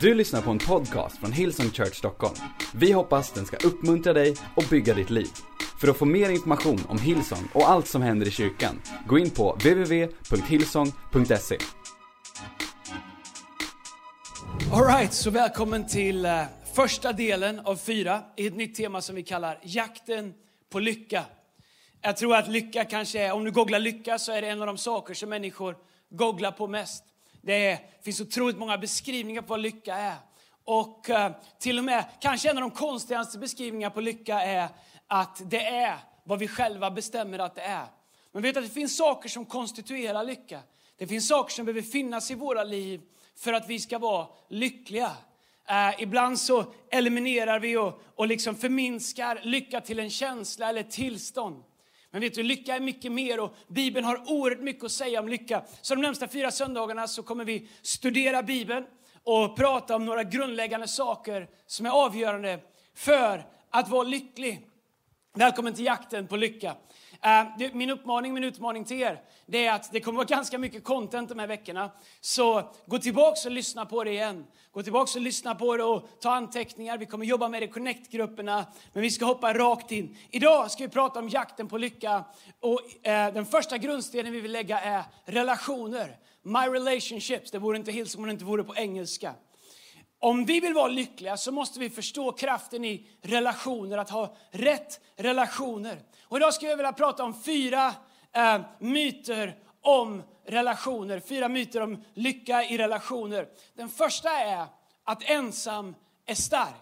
Du 0.00 0.14
lyssnar 0.14 0.42
på 0.42 0.50
en 0.50 0.58
podcast 0.58 1.18
från 1.18 1.32
Hillsong 1.32 1.70
Church 1.70 1.94
Stockholm. 1.94 2.34
Vi 2.74 2.92
hoppas 2.92 3.32
den 3.32 3.46
ska 3.46 3.56
uppmuntra 3.56 4.12
dig 4.12 4.36
och 4.56 4.64
bygga 4.70 4.94
ditt 4.94 5.10
liv. 5.10 5.28
För 5.80 5.88
att 5.88 5.96
få 5.96 6.04
mer 6.04 6.30
information 6.30 6.80
om 6.88 6.98
Hillsong 6.98 7.48
och 7.54 7.70
allt 7.70 7.88
som 7.88 8.02
händer 8.02 8.26
i 8.26 8.30
kyrkan, 8.30 8.82
gå 9.06 9.18
in 9.18 9.30
på 9.30 9.52
www.hillsong.se. 9.52 11.58
Alright, 14.72 15.12
så 15.12 15.30
välkommen 15.30 15.86
till 15.86 16.24
eh, 16.24 16.42
första 16.74 17.12
delen 17.12 17.60
av 17.60 17.76
fyra 17.76 18.22
i 18.36 18.46
ett 18.46 18.56
nytt 18.56 18.74
tema 18.74 19.00
som 19.00 19.16
vi 19.16 19.22
kallar 19.22 19.60
jakten 19.62 20.34
på 20.72 20.78
lycka. 20.78 21.24
Jag 22.02 22.16
tror 22.16 22.36
att 22.36 22.48
lycka 22.48 22.84
kanske 22.84 23.22
är, 23.22 23.32
om 23.32 23.44
du 23.44 23.50
googlar 23.50 23.78
lycka 23.78 24.18
så 24.18 24.32
är 24.32 24.42
det 24.42 24.48
en 24.48 24.60
av 24.60 24.66
de 24.66 24.78
saker 24.78 25.14
som 25.14 25.28
människor 25.28 25.76
googlar 26.10 26.52
på 26.52 26.66
mest. 26.66 27.04
Det 27.46 27.78
finns 28.02 28.20
otroligt 28.20 28.58
många 28.58 28.78
beskrivningar 28.78 29.42
på 29.42 29.48
vad 29.48 29.60
lycka 29.60 29.94
är. 29.94 30.16
Och 30.64 31.10
eh, 31.10 31.32
till 31.58 31.78
och 31.78 31.84
med, 31.84 32.04
kanske 32.20 32.50
en 32.50 32.56
av 32.56 32.60
de 32.60 32.70
konstigaste 32.70 33.38
beskrivningarna 33.38 33.94
på 33.94 34.00
lycka 34.00 34.40
är 34.40 34.68
att 35.06 35.50
det 35.50 35.66
är 35.66 35.96
vad 36.24 36.38
vi 36.38 36.48
själva 36.48 36.90
bestämmer 36.90 37.38
att 37.38 37.54
det 37.54 37.60
är. 37.60 37.86
Men 38.32 38.42
vet 38.42 38.56
att 38.56 38.62
det 38.64 38.70
finns 38.70 38.96
saker 38.96 39.28
som 39.28 39.44
konstituerar 39.44 40.24
lycka. 40.24 40.60
Det 40.98 41.06
finns 41.06 41.28
saker 41.28 41.54
som 41.54 41.64
behöver 41.64 41.82
finnas 41.82 42.30
i 42.30 42.34
våra 42.34 42.64
liv 42.64 43.00
för 43.36 43.52
att 43.52 43.68
vi 43.68 43.78
ska 43.78 43.98
vara 43.98 44.26
lyckliga. 44.48 45.10
Eh, 45.68 46.02
ibland 46.02 46.40
så 46.40 46.64
eliminerar 46.90 47.60
vi 47.60 47.76
och, 47.76 48.02
och 48.14 48.26
liksom 48.26 48.56
förminskar 48.56 49.40
lycka 49.42 49.80
till 49.80 49.98
en 49.98 50.10
känsla 50.10 50.68
eller 50.68 50.80
ett 50.80 50.90
tillstånd. 50.90 51.62
Men 52.16 52.20
vet 52.20 52.34
du, 52.34 52.42
lycka 52.42 52.76
är 52.76 52.80
mycket 52.80 53.12
mer 53.12 53.40
och 53.40 53.54
Bibeln 53.68 54.06
har 54.06 54.30
oerhört 54.30 54.60
mycket 54.60 54.84
att 54.84 54.92
säga 54.92 55.20
om 55.20 55.28
lycka. 55.28 55.62
Så 55.82 55.94
de 55.94 56.00
närmsta 56.00 56.28
fyra 56.28 56.50
söndagarna 56.50 57.08
så 57.08 57.22
kommer 57.22 57.44
vi 57.44 57.68
studera 57.82 58.42
Bibeln 58.42 58.86
och 59.22 59.56
prata 59.56 59.96
om 59.96 60.04
några 60.04 60.24
grundläggande 60.24 60.88
saker 60.88 61.48
som 61.66 61.86
är 61.86 61.90
avgörande 61.90 62.58
för 62.94 63.46
att 63.70 63.88
vara 63.88 64.02
lycklig. 64.02 64.66
Välkommen 65.34 65.74
till 65.74 65.84
jakten 65.84 66.26
på 66.26 66.36
lycka. 66.36 66.76
Eh, 67.26 67.70
min 67.72 67.90
uppmaning, 67.90 68.34
min 68.34 68.44
utmaning 68.44 68.84
till 68.84 69.00
er, 69.00 69.20
det 69.46 69.66
är 69.66 69.72
att 69.72 69.92
det 69.92 70.00
kommer 70.00 70.16
vara 70.16 70.26
ganska 70.26 70.58
mycket 70.58 70.84
content 70.84 71.28
de 71.28 71.38
här 71.38 71.46
veckorna. 71.46 71.90
Så 72.20 72.72
gå 72.86 72.98
tillbaka 72.98 73.40
och 73.44 73.50
lyssna 73.50 73.86
på 73.86 74.04
det 74.04 74.10
igen. 74.10 74.46
Gå 74.72 74.82
tillbaka 74.82 75.18
och 75.18 75.20
lyssna 75.20 75.54
på 75.54 75.76
det 75.76 75.84
och 75.84 76.08
ta 76.20 76.34
anteckningar. 76.34 76.98
Vi 76.98 77.06
kommer 77.06 77.26
jobba 77.26 77.48
med 77.48 77.62
det 77.62 77.66
i 77.66 77.68
Connect-grupperna, 77.68 78.66
men 78.92 79.02
vi 79.02 79.10
ska 79.10 79.24
hoppa 79.24 79.54
rakt 79.54 79.92
in. 79.92 80.16
Idag 80.30 80.70
ska 80.70 80.82
vi 80.84 80.88
prata 80.88 81.18
om 81.18 81.28
jakten 81.28 81.68
på 81.68 81.78
lycka. 81.78 82.24
Och 82.60 83.06
eh, 83.06 83.32
den 83.32 83.46
första 83.46 83.78
grundstenen 83.78 84.32
vi 84.32 84.40
vill 84.40 84.52
lägga 84.52 84.80
är 84.80 85.02
relationer. 85.24 86.16
My 86.42 86.68
relationships. 86.74 87.50
Det 87.50 87.58
vore 87.58 87.76
inte 87.76 87.92
Hillsong 87.92 88.22
om 88.22 88.26
det 88.26 88.32
inte 88.32 88.44
vore 88.44 88.64
på 88.64 88.74
engelska. 88.76 89.34
Om 90.18 90.44
vi 90.44 90.60
vill 90.60 90.74
vara 90.74 90.88
lyckliga 90.88 91.36
så 91.36 91.52
måste 91.52 91.80
vi 91.80 91.90
förstå 91.90 92.32
kraften 92.32 92.84
i 92.84 93.08
relationer, 93.22 93.98
att 93.98 94.10
ha 94.10 94.36
rätt 94.50 95.00
relationer. 95.16 96.02
Och 96.22 96.36
idag 96.36 96.54
skulle 96.54 96.70
jag 96.70 96.76
vilja 96.76 96.92
prata 96.92 97.24
om 97.24 97.42
fyra 97.42 97.94
eh, 98.32 98.60
myter 98.78 99.56
om 99.80 100.22
relationer, 100.46 101.20
fyra 101.20 101.48
myter 101.48 101.80
om 101.80 102.04
lycka 102.14 102.64
i 102.64 102.78
relationer. 102.78 103.48
Den 103.74 103.88
första 103.88 104.30
är 104.30 104.66
att 105.04 105.30
ensam 105.30 105.94
är 106.26 106.34
stark. 106.34 106.74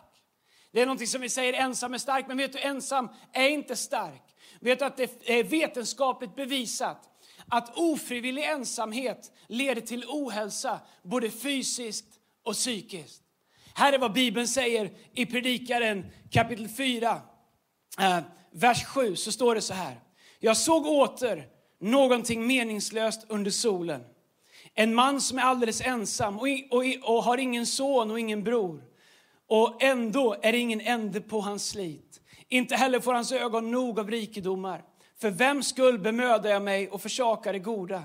Det 0.72 0.80
är 0.80 0.86
någonting 0.86 1.06
som 1.06 1.20
vi 1.20 1.28
säger, 1.28 1.52
ensam 1.52 1.94
är 1.94 1.98
stark, 1.98 2.28
men 2.28 2.36
vet 2.36 2.52
du, 2.52 2.58
ensam 2.58 3.08
är 3.32 3.48
inte 3.48 3.76
stark. 3.76 4.22
Vet 4.60 4.78
du 4.78 4.84
att 4.84 4.96
det 4.96 5.30
är 5.30 5.44
vetenskapligt 5.44 6.36
bevisat 6.36 7.10
att 7.48 7.78
ofrivillig 7.78 8.44
ensamhet 8.44 9.32
leder 9.48 9.80
till 9.80 10.04
ohälsa, 10.08 10.80
både 11.02 11.30
fysiskt 11.30 12.20
och 12.42 12.54
psykiskt. 12.54 13.23
Här 13.76 13.92
är 13.92 13.98
vad 13.98 14.12
Bibeln 14.12 14.48
säger 14.48 14.90
i 15.14 15.26
Predikaren 15.26 16.06
kapitel 16.30 16.68
4, 16.68 17.20
eh, 17.98 18.18
vers 18.50 18.84
7. 18.84 19.16
Så 19.16 19.32
står 19.32 19.54
det 19.54 19.60
så 19.60 19.74
här. 19.74 20.00
Jag 20.38 20.56
såg 20.56 20.86
åter 20.86 21.46
någonting 21.80 22.46
meningslöst 22.46 23.26
under 23.28 23.50
solen. 23.50 24.00
En 24.74 24.94
man 24.94 25.20
som 25.20 25.38
är 25.38 25.42
alldeles 25.42 25.80
ensam 25.80 26.38
och, 26.38 26.46
och, 26.70 26.84
och 27.02 27.24
har 27.24 27.38
ingen 27.38 27.66
son 27.66 28.10
och 28.10 28.20
ingen 28.20 28.44
bror. 28.44 28.82
Och 29.48 29.82
ändå 29.82 30.36
är 30.42 30.52
det 30.52 30.58
ingen 30.58 30.80
ände 30.80 31.20
på 31.20 31.40
hans 31.40 31.68
slit. 31.68 32.20
Inte 32.48 32.76
heller 32.76 33.00
får 33.00 33.14
hans 33.14 33.32
ögon 33.32 33.70
nog 33.70 34.00
av 34.00 34.10
rikedomar. 34.10 34.82
För 35.20 35.30
vem 35.30 35.62
skull 35.62 35.98
bemödar 35.98 36.50
jag 36.50 36.62
mig 36.62 36.88
och 36.88 37.02
försakar 37.02 37.52
det 37.52 37.58
goda? 37.58 38.02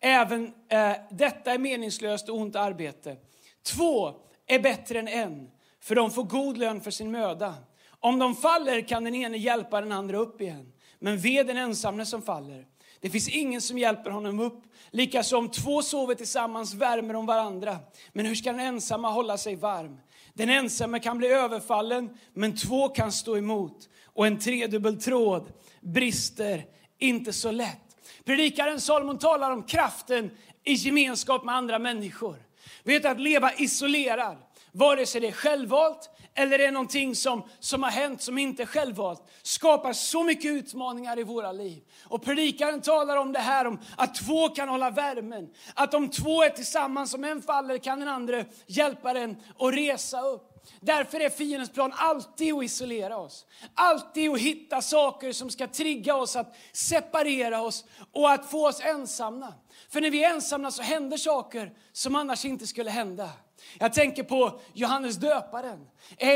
Även 0.00 0.52
eh, 0.68 0.92
detta 1.10 1.52
är 1.52 1.58
meningslöst 1.58 2.28
och 2.28 2.36
ont 2.36 2.56
arbete. 2.56 3.16
Två 3.62 4.14
är 4.46 4.58
bättre 4.58 4.98
än 4.98 5.08
en, 5.08 5.50
för 5.80 5.94
de 5.94 6.10
får 6.10 6.24
god 6.24 6.58
lön 6.58 6.80
för 6.80 6.90
sin 6.90 7.10
möda. 7.10 7.54
Om 8.00 8.18
de 8.18 8.36
faller 8.36 8.80
kan 8.80 9.04
den 9.04 9.14
ene 9.14 9.36
hjälpa 9.36 9.80
den 9.80 9.92
andra 9.92 10.18
upp 10.18 10.40
igen. 10.40 10.72
Men 10.98 11.18
ve 11.18 11.42
den 11.42 11.56
ensamme 11.56 12.06
som 12.06 12.22
faller. 12.22 12.66
Det 13.00 13.10
finns 13.10 13.28
ingen 13.28 13.60
som 13.60 13.78
hjälper 13.78 14.10
honom 14.10 14.40
upp. 14.40 14.62
Likaså 14.90 15.38
om 15.38 15.50
två 15.50 15.82
sover 15.82 16.14
tillsammans 16.14 16.74
värmer 16.74 17.14
de 17.14 17.26
varandra. 17.26 17.78
Men 18.12 18.26
hur 18.26 18.34
ska 18.34 18.50
den 18.50 18.60
ensamma 18.60 19.10
hålla 19.10 19.38
sig 19.38 19.56
varm? 19.56 20.00
Den 20.34 20.50
ensamma 20.50 20.98
kan 20.98 21.18
bli 21.18 21.28
överfallen, 21.28 22.16
men 22.32 22.56
två 22.56 22.88
kan 22.88 23.12
stå 23.12 23.36
emot. 23.36 23.88
Och 24.04 24.26
en 24.26 24.38
tredubbel 24.38 25.02
tråd 25.02 25.52
brister 25.80 26.64
inte 26.98 27.32
så 27.32 27.50
lätt. 27.50 27.96
Predikaren 28.24 28.80
Salomon 28.80 29.18
talar 29.18 29.50
om 29.50 29.62
kraften 29.62 30.30
i 30.64 30.72
gemenskap 30.72 31.44
med 31.44 31.54
andra 31.54 31.78
människor. 31.78 32.36
Vet 32.84 33.04
att 33.04 33.20
leva 33.20 33.52
isolerad, 33.52 34.36
vare 34.72 35.06
sig 35.06 35.20
det 35.20 35.28
är 35.28 35.32
självvalt 35.32 36.10
eller 36.34 36.58
det 36.58 36.66
är 36.66 36.72
någonting 36.72 37.14
som, 37.14 37.42
som 37.60 37.82
har 37.82 37.90
hänt 37.90 38.22
som 38.22 38.38
inte 38.38 38.62
är 38.62 38.66
självvalt, 38.66 39.22
skapar 39.42 39.92
så 39.92 40.22
mycket 40.22 40.50
utmaningar 40.50 41.18
i 41.18 41.22
våra 41.22 41.52
liv. 41.52 41.82
Och 42.04 42.24
predikaren 42.24 42.80
talar 42.80 43.16
om 43.16 43.32
det 43.32 43.38
här 43.38 43.64
om 43.64 43.80
att 43.96 44.14
två 44.14 44.48
kan 44.48 44.68
hålla 44.68 44.90
värmen. 44.90 45.48
Att 45.74 45.94
om 45.94 46.10
två 46.10 46.42
är 46.42 46.50
tillsammans, 46.50 47.14
om 47.14 47.24
en 47.24 47.42
faller 47.42 47.78
kan 47.78 48.00
den 48.00 48.08
andra 48.08 48.44
hjälpa 48.66 49.12
den 49.12 49.36
att 49.58 49.74
resa 49.74 50.20
upp. 50.20 50.53
Därför 50.80 51.20
är 51.20 51.30
fiendens 51.30 51.72
plan 51.72 51.92
alltid 51.96 52.54
att 52.54 52.64
isolera 52.64 53.16
oss. 53.16 53.46
Alltid 53.74 54.30
att 54.30 54.38
hitta 54.38 54.82
saker 54.82 55.32
som 55.32 55.50
ska 55.50 55.66
trigga 55.66 56.16
oss, 56.16 56.36
att 56.36 56.56
separera 56.72 57.60
oss 57.60 57.84
och 58.12 58.30
att 58.30 58.50
få 58.50 58.68
oss 58.68 58.80
ensamma. 58.80 59.54
För 59.90 60.00
när 60.00 60.10
vi 60.10 60.24
är 60.24 60.30
ensamma 60.30 60.70
så 60.70 60.82
händer 60.82 61.16
saker 61.16 61.72
som 61.92 62.14
annars 62.14 62.44
inte 62.44 62.66
skulle 62.66 62.90
hända. 62.90 63.30
Jag 63.78 63.92
tänker 63.92 64.22
på 64.22 64.60
Johannes 64.72 65.16
döparen. 65.16 65.86
Eh, 66.16 66.28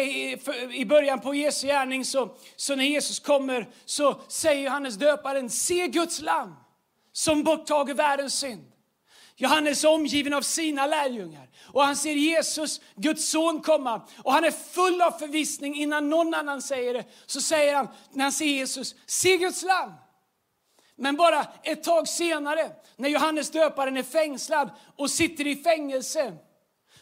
I 0.75 0.87
början 0.89 1.21
på 1.21 1.35
Jesu 1.35 1.67
gärning, 1.67 2.05
så, 2.05 2.37
så 2.57 2.77
när 2.77 2.85
Jesus 2.85 3.21
kommer, 3.21 3.69
så 3.85 4.21
säger 4.29 4.63
Johannes 4.63 4.95
döparen, 4.95 5.51
se 5.51 5.89
Guds 5.89 6.21
lamm 6.21 6.55
som 7.13 7.45
borttager 7.45 7.95
världens 7.95 8.35
synd. 8.39 8.73
Johannes 9.41 9.85
är 9.85 9.89
omgiven 9.89 10.35
av 10.35 10.43
sina 10.43 10.87
lärjungar 10.87 11.49
och 11.65 11.83
han 11.83 11.97
ser 11.97 12.15
Jesus, 12.15 12.81
Guds 12.95 13.29
son, 13.29 13.61
komma. 13.61 14.03
Och 14.23 14.33
han 14.33 14.45
är 14.45 14.51
full 14.51 15.03
av 15.03 15.11
förvissning 15.11 15.75
innan 15.75 16.11
någon 16.11 16.35
annan 16.35 16.63
säger 16.63 16.95
det. 16.95 17.05
Så 17.27 17.41
säger 17.41 17.75
han, 17.75 17.89
när 18.13 18.25
han 18.25 18.33
ser 18.33 18.45
Jesus, 18.45 18.95
se 19.07 19.37
Guds 19.37 19.63
lamm. 19.63 19.93
Men 20.97 21.17
bara 21.17 21.47
ett 21.63 21.83
tag 21.83 22.09
senare, 22.09 22.71
när 22.97 23.09
Johannes 23.09 23.51
döparen 23.51 23.97
är 23.97 24.03
fängslad 24.03 24.71
och 24.97 25.11
sitter 25.11 25.47
i 25.47 25.57
fängelse, 25.57 26.37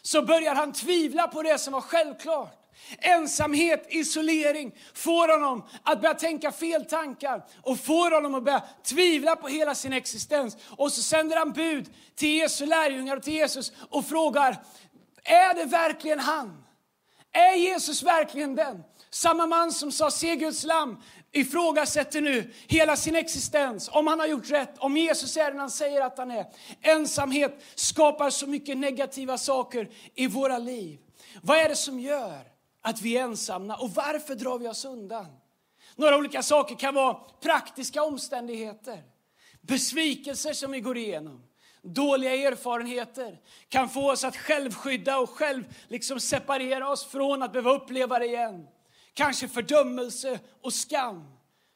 så 0.01 0.21
börjar 0.21 0.55
han 0.55 0.73
tvivla 0.73 1.27
på 1.27 1.43
det 1.43 1.57
som 1.57 1.73
var 1.73 1.81
självklart. 1.81 2.66
Ensamhet, 2.99 3.85
isolering 3.89 4.75
får 4.93 5.27
honom 5.27 5.63
att 5.83 6.01
börja 6.01 6.13
tänka 6.13 6.51
fel 6.51 6.85
tankar 6.85 7.45
och 7.61 7.79
får 7.79 8.11
honom 8.11 8.35
att 8.35 8.43
börja 8.43 8.63
tvivla 8.83 9.35
på 9.35 9.47
hela 9.47 9.75
sin 9.75 9.93
existens. 9.93 10.57
Och 10.77 10.91
så 10.91 11.01
sänder 11.01 11.37
han 11.37 11.51
bud 11.51 11.89
till 12.15 12.37
Jesu 12.37 12.65
lärjungar 12.65 13.17
och 13.17 13.23
till 13.23 13.33
Jesus 13.33 13.71
och 13.89 14.05
frågar, 14.05 14.63
är 15.23 15.53
det 15.53 15.65
verkligen 15.65 16.19
han? 16.19 16.63
Är 17.31 17.55
Jesus 17.55 18.03
verkligen 18.03 18.55
den? 18.55 18.83
Samma 19.09 19.47
man 19.47 19.71
som 19.71 19.91
sa 19.91 20.11
se 20.11 20.35
Guds 20.35 20.63
lam 20.63 21.01
ifrågasätter 21.31 22.21
nu 22.21 22.53
hela 22.67 22.95
sin 22.95 23.15
existens, 23.15 23.89
om 23.93 24.07
han 24.07 24.19
har 24.19 24.27
gjort 24.27 24.49
rätt, 24.49 24.77
om 24.77 24.97
Jesus 24.97 25.37
är 25.37 25.51
den 25.51 25.59
han 25.59 25.71
säger 25.71 26.01
att 26.01 26.17
han 26.17 26.31
är. 26.31 26.45
Ensamhet 26.81 27.63
skapar 27.75 28.29
så 28.29 28.47
mycket 28.47 28.77
negativa 28.77 29.37
saker 29.37 29.89
i 30.15 30.27
våra 30.27 30.57
liv. 30.57 30.99
Vad 31.41 31.57
är 31.57 31.69
det 31.69 31.75
som 31.75 31.99
gör 31.99 32.56
att 32.87 33.01
vi 33.01 33.17
är 33.17 33.23
ensamma 33.23 33.75
och 33.75 33.89
varför 33.89 34.35
drar 34.35 34.59
vi 34.59 34.67
oss 34.67 34.85
undan? 34.85 35.25
Några 35.95 36.17
olika 36.17 36.43
saker 36.43 36.75
kan 36.75 36.93
vara 36.93 37.13
praktiska 37.13 38.03
omständigheter, 38.03 39.03
besvikelser 39.61 40.53
som 40.53 40.71
vi 40.71 40.79
går 40.79 40.97
igenom. 40.97 41.43
Dåliga 41.81 42.35
erfarenheter 42.35 43.39
kan 43.69 43.89
få 43.89 44.11
oss 44.11 44.23
att 44.23 44.37
självskydda 44.37 45.17
och 45.17 45.29
själv 45.29 45.63
liksom 45.87 46.19
separera 46.19 46.89
oss 46.89 47.05
från 47.05 47.43
att 47.43 47.51
behöva 47.51 47.71
uppleva 47.71 48.19
det 48.19 48.25
igen. 48.25 48.67
Kanske 49.13 49.47
fördömelse 49.47 50.39
och 50.61 50.73
skam, 50.73 51.23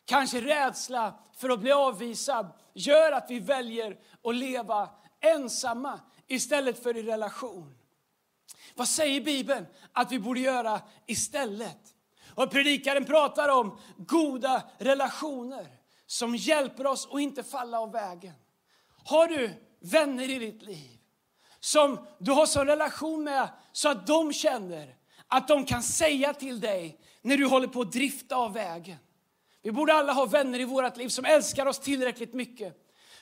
kanske 0.05 0.41
rädsla 0.41 1.13
för 1.37 1.49
att 1.49 1.59
bli 1.59 1.71
avvisad 1.71 2.47
gör 2.73 3.11
att 3.11 3.25
vi 3.29 3.39
väljer 3.39 3.97
att 4.23 4.35
leva 4.35 4.89
ensamma 5.19 5.99
istället 6.27 6.83
för 6.83 6.97
i 6.97 7.03
relation. 7.03 7.80
Vad 8.75 8.87
säger 8.87 9.21
Bibeln 9.21 9.65
att 9.93 10.11
vi 10.11 10.19
borde 10.19 10.39
göra 10.39 10.81
istället? 11.05 11.79
Och 12.35 12.51
predikaren 12.51 13.05
pratar 13.05 13.49
om 13.49 13.79
goda 13.97 14.63
relationer 14.77 15.67
som 16.05 16.35
hjälper 16.35 16.87
oss 16.87 17.07
att 17.11 17.19
inte 17.19 17.43
falla 17.43 17.79
av 17.79 17.91
vägen. 17.91 18.33
Har 19.05 19.27
du 19.27 19.53
vänner 19.79 20.29
i 20.29 20.39
ditt 20.39 20.61
liv 20.61 20.97
som 21.59 22.07
du 22.19 22.31
har 22.31 22.45
sån 22.45 22.67
relation 22.67 23.23
med 23.23 23.49
så 23.71 23.89
att 23.89 24.07
de 24.07 24.33
känner 24.33 24.95
att 25.27 25.47
de 25.47 25.65
kan 25.65 25.83
säga 25.83 26.33
till 26.33 26.59
dig 26.59 26.99
när 27.21 27.37
du 27.37 27.45
håller 27.45 27.67
på 27.67 27.81
att 27.81 27.91
drifta 27.91 28.35
av 28.35 28.53
vägen. 28.53 28.97
Vi 29.61 29.71
borde 29.71 29.93
alla 29.93 30.13
ha 30.13 30.25
vänner 30.25 30.59
i 30.59 30.63
vårt 30.63 30.97
liv 30.97 31.09
som 31.09 31.25
älskar 31.25 31.65
oss 31.65 31.79
tillräckligt 31.79 32.33
mycket 32.33 32.75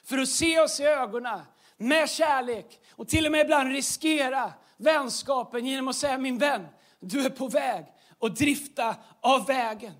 för 0.03 0.17
att 0.17 0.29
se 0.29 0.59
oss 0.59 0.79
i 0.79 0.83
ögonen 0.83 1.39
med 1.77 2.09
kärlek 2.09 2.79
och 2.91 3.07
till 3.07 3.25
och 3.25 3.31
med 3.31 3.41
ibland 3.41 3.71
riskera 3.71 4.53
vänskapen 4.79 5.65
genom 5.65 5.87
att 5.87 5.95
säga 5.95 6.17
min 6.17 6.37
vän, 6.37 6.67
du 6.99 7.25
är 7.25 7.29
på 7.29 7.47
väg 7.47 7.85
och 8.19 8.33
drifta 8.33 8.95
av 9.21 9.45
vägen. 9.45 9.93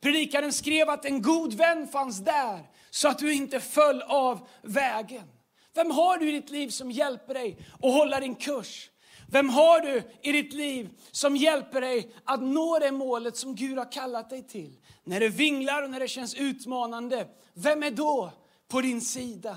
Predikaren 0.00 0.52
skrev 0.52 0.90
att 0.90 1.04
en 1.04 1.22
god 1.22 1.54
vän 1.54 1.88
fanns 1.88 2.18
där 2.18 2.70
så 2.90 3.08
att 3.08 3.18
du 3.18 3.34
inte 3.34 3.60
föll 3.60 4.02
av 4.02 4.48
vägen. 4.62 5.28
Vem 5.74 5.90
har 5.90 6.18
du 6.18 6.28
i 6.28 6.32
ditt 6.32 6.50
liv 6.50 6.68
som 6.68 6.90
hjälper 6.90 7.34
dig 7.34 7.58
att 7.72 7.92
hålla 7.92 8.20
din 8.20 8.34
kurs? 8.34 8.90
Vem 9.28 9.48
har 9.48 9.80
du 9.80 10.02
i 10.22 10.32
ditt 10.32 10.52
liv 10.52 10.90
som 11.10 11.36
hjälper 11.36 11.80
dig 11.80 12.14
att 12.24 12.42
nå 12.42 12.78
det 12.78 12.92
målet 12.92 13.36
som 13.36 13.54
Gud 13.54 13.78
har 13.78 13.92
kallat 13.92 14.30
dig 14.30 14.46
till? 14.46 14.76
När 15.04 15.20
det 15.20 15.28
vinglar 15.28 15.82
och 15.82 15.90
när 15.90 16.00
det 16.00 16.08
känns 16.08 16.34
utmanande, 16.34 17.26
vem 17.54 17.82
är 17.82 17.90
då 17.90 18.32
på 18.68 18.80
din 18.80 19.00
sida? 19.00 19.56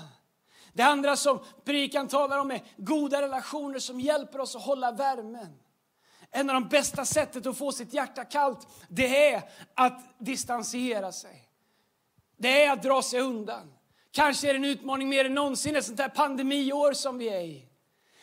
Det 0.72 0.82
andra 0.82 1.16
som 1.16 1.40
predikan 1.64 2.08
talar 2.08 2.38
om 2.38 2.50
är 2.50 2.62
goda 2.76 3.22
relationer 3.22 3.78
som 3.78 4.00
hjälper 4.00 4.40
oss 4.40 4.56
att 4.56 4.62
hålla 4.62 4.92
värmen. 4.92 5.58
En 6.30 6.50
av 6.50 6.54
de 6.54 6.68
bästa 6.68 7.04
sättet 7.04 7.46
att 7.46 7.58
få 7.58 7.72
sitt 7.72 7.94
hjärta 7.94 8.24
kallt, 8.24 8.68
det 8.88 9.32
är 9.32 9.42
att 9.74 10.18
distansera 10.18 11.12
sig. 11.12 11.48
Det 12.36 12.64
är 12.64 12.72
att 12.72 12.82
dra 12.82 13.02
sig 13.02 13.20
undan. 13.20 13.72
Kanske 14.10 14.48
är 14.48 14.52
det 14.52 14.58
en 14.58 14.64
utmaning 14.64 15.08
mer 15.08 15.24
än 15.24 15.34
någonsin, 15.34 15.76
ett 15.76 15.84
sånt 15.84 16.00
här 16.00 16.08
pandemiår 16.08 16.92
som 16.92 17.18
vi 17.18 17.28
är 17.28 17.40
i. 17.40 17.66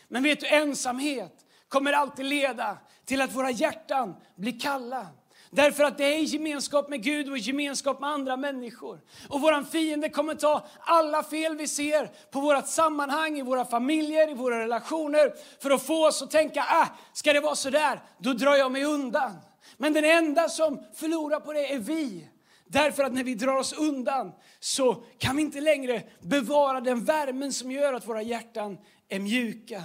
Men 0.08 0.24
vet 0.24 0.40
du, 0.40 0.48
ensamhet 0.48 1.46
kommer 1.68 1.94
alltid 1.94 2.26
leda 2.26 2.78
till 3.06 3.22
att 3.22 3.36
våra 3.36 3.52
hjärtan 3.52 4.16
blir 4.36 4.60
kalla. 4.60 5.08
Därför 5.52 5.84
att 5.84 5.98
det 5.98 6.04
är 6.04 6.20
gemenskap 6.20 6.90
med 6.90 7.04
Gud 7.04 7.32
och 7.32 7.38
gemenskap 7.38 8.00
med 8.00 8.10
andra 8.10 8.38
människor. 8.38 9.02
Och 9.30 9.42
våran 9.42 9.66
fiende 9.66 10.10
kommer 10.10 10.36
ta 10.36 10.66
alla 10.80 11.24
fel 11.24 11.58
vi 11.58 11.68
ser 11.68 12.12
på 12.32 12.40
vårt 12.40 12.68
sammanhang, 12.68 13.38
i 13.38 13.42
våra 13.42 13.66
familjer, 13.66 14.32
i 14.32 14.34
våra 14.34 14.60
relationer 14.60 15.34
för 15.62 15.72
att 15.72 15.86
få 15.86 16.08
oss 16.08 16.22
att 16.22 16.32
tänka, 16.32 16.62
ah, 16.62 16.88
ska 17.14 17.34
det 17.34 17.40
vara 17.40 17.56
så 17.56 17.70
där, 17.70 18.02
då 18.18 18.34
drar 18.34 18.56
jag 18.56 18.72
mig 18.72 18.84
undan. 18.84 19.32
Men 19.78 19.94
den 19.94 20.06
enda 20.06 20.50
som 20.50 20.84
förlorar 20.96 21.40
på 21.40 21.54
det 21.54 21.74
är 21.74 21.80
vi. 21.80 22.28
Därför 22.68 23.04
att 23.04 23.14
när 23.14 23.24
vi 23.24 23.36
drar 23.36 23.56
oss 23.56 23.74
undan 23.74 24.32
så 24.60 25.04
kan 25.18 25.36
vi 25.36 25.42
inte 25.42 25.62
längre 25.62 26.04
bevara 26.22 26.82
den 26.82 27.06
värmen 27.06 27.54
som 27.54 27.72
gör 27.72 27.94
att 27.94 28.08
våra 28.08 28.22
hjärtan 28.22 28.78
är 29.10 29.20
mjuka. 29.20 29.84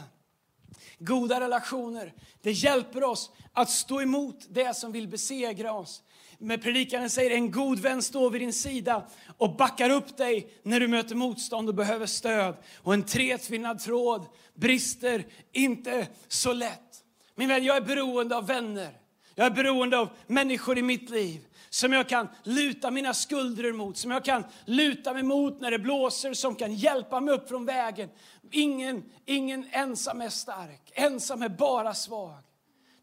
Goda 0.99 1.41
relationer, 1.41 2.13
det 2.43 2.53
hjälper 2.53 3.05
oss 3.05 3.31
att 3.53 3.71
stå 3.71 4.01
emot 4.01 4.47
det 4.51 4.77
som 4.77 4.93
vill 4.93 5.09
besegra 5.09 5.73
oss. 5.73 6.03
Men 6.39 6.61
predikaren 6.61 7.11
säger 7.11 7.31
en 7.31 7.51
god 7.51 7.79
vän 7.79 8.03
står 8.03 8.31
vid 8.31 8.41
din 8.41 8.53
sida 8.53 9.07
och 9.37 9.57
backar 9.57 9.91
upp 9.91 10.17
dig 10.17 10.49
när 10.63 10.81
du 10.81 10.89
möter 10.89 11.15
motstånd 11.15 11.69
och 11.69 11.75
behöver 11.75 12.07
stöd. 12.07 12.57
Och 12.83 12.95
en 12.95 13.03
tretvinnad 13.03 13.79
tråd 13.79 14.27
brister 14.55 15.27
inte 15.53 16.07
så 16.29 16.53
lätt. 16.53 17.05
Min 17.35 17.49
vän, 17.49 17.65
jag 17.65 17.77
är 17.77 17.81
beroende 17.81 18.37
av 18.37 18.47
vänner. 18.47 18.93
Jag 19.35 19.47
är 19.47 19.51
beroende 19.51 19.99
av 19.99 20.09
människor 20.27 20.79
i 20.79 20.83
mitt 20.83 21.11
liv 21.11 21.41
som 21.71 21.93
jag 21.93 22.09
kan 22.09 22.29
luta 22.43 22.91
mina 22.91 23.15
skuldror 23.15 23.73
mot, 23.73 23.97
som 23.97 24.11
jag 24.11 24.25
kan 24.25 24.45
luta 24.65 25.13
mig 25.13 25.23
mot 25.23 25.61
när 25.61 25.71
det 25.71 25.79
blåser, 25.79 26.35
som 26.35 26.55
kan 26.55 26.75
hjälpa 26.75 27.21
mig 27.21 27.35
upp 27.35 27.49
från 27.49 27.67
vägen. 27.67 28.09
Ingen, 28.51 29.03
ingen 29.27 29.67
ensam 29.71 30.21
är 30.21 30.29
stark, 30.29 30.93
ensam 30.93 31.43
är 31.43 31.49
bara 31.49 31.95
svag. 31.95 32.43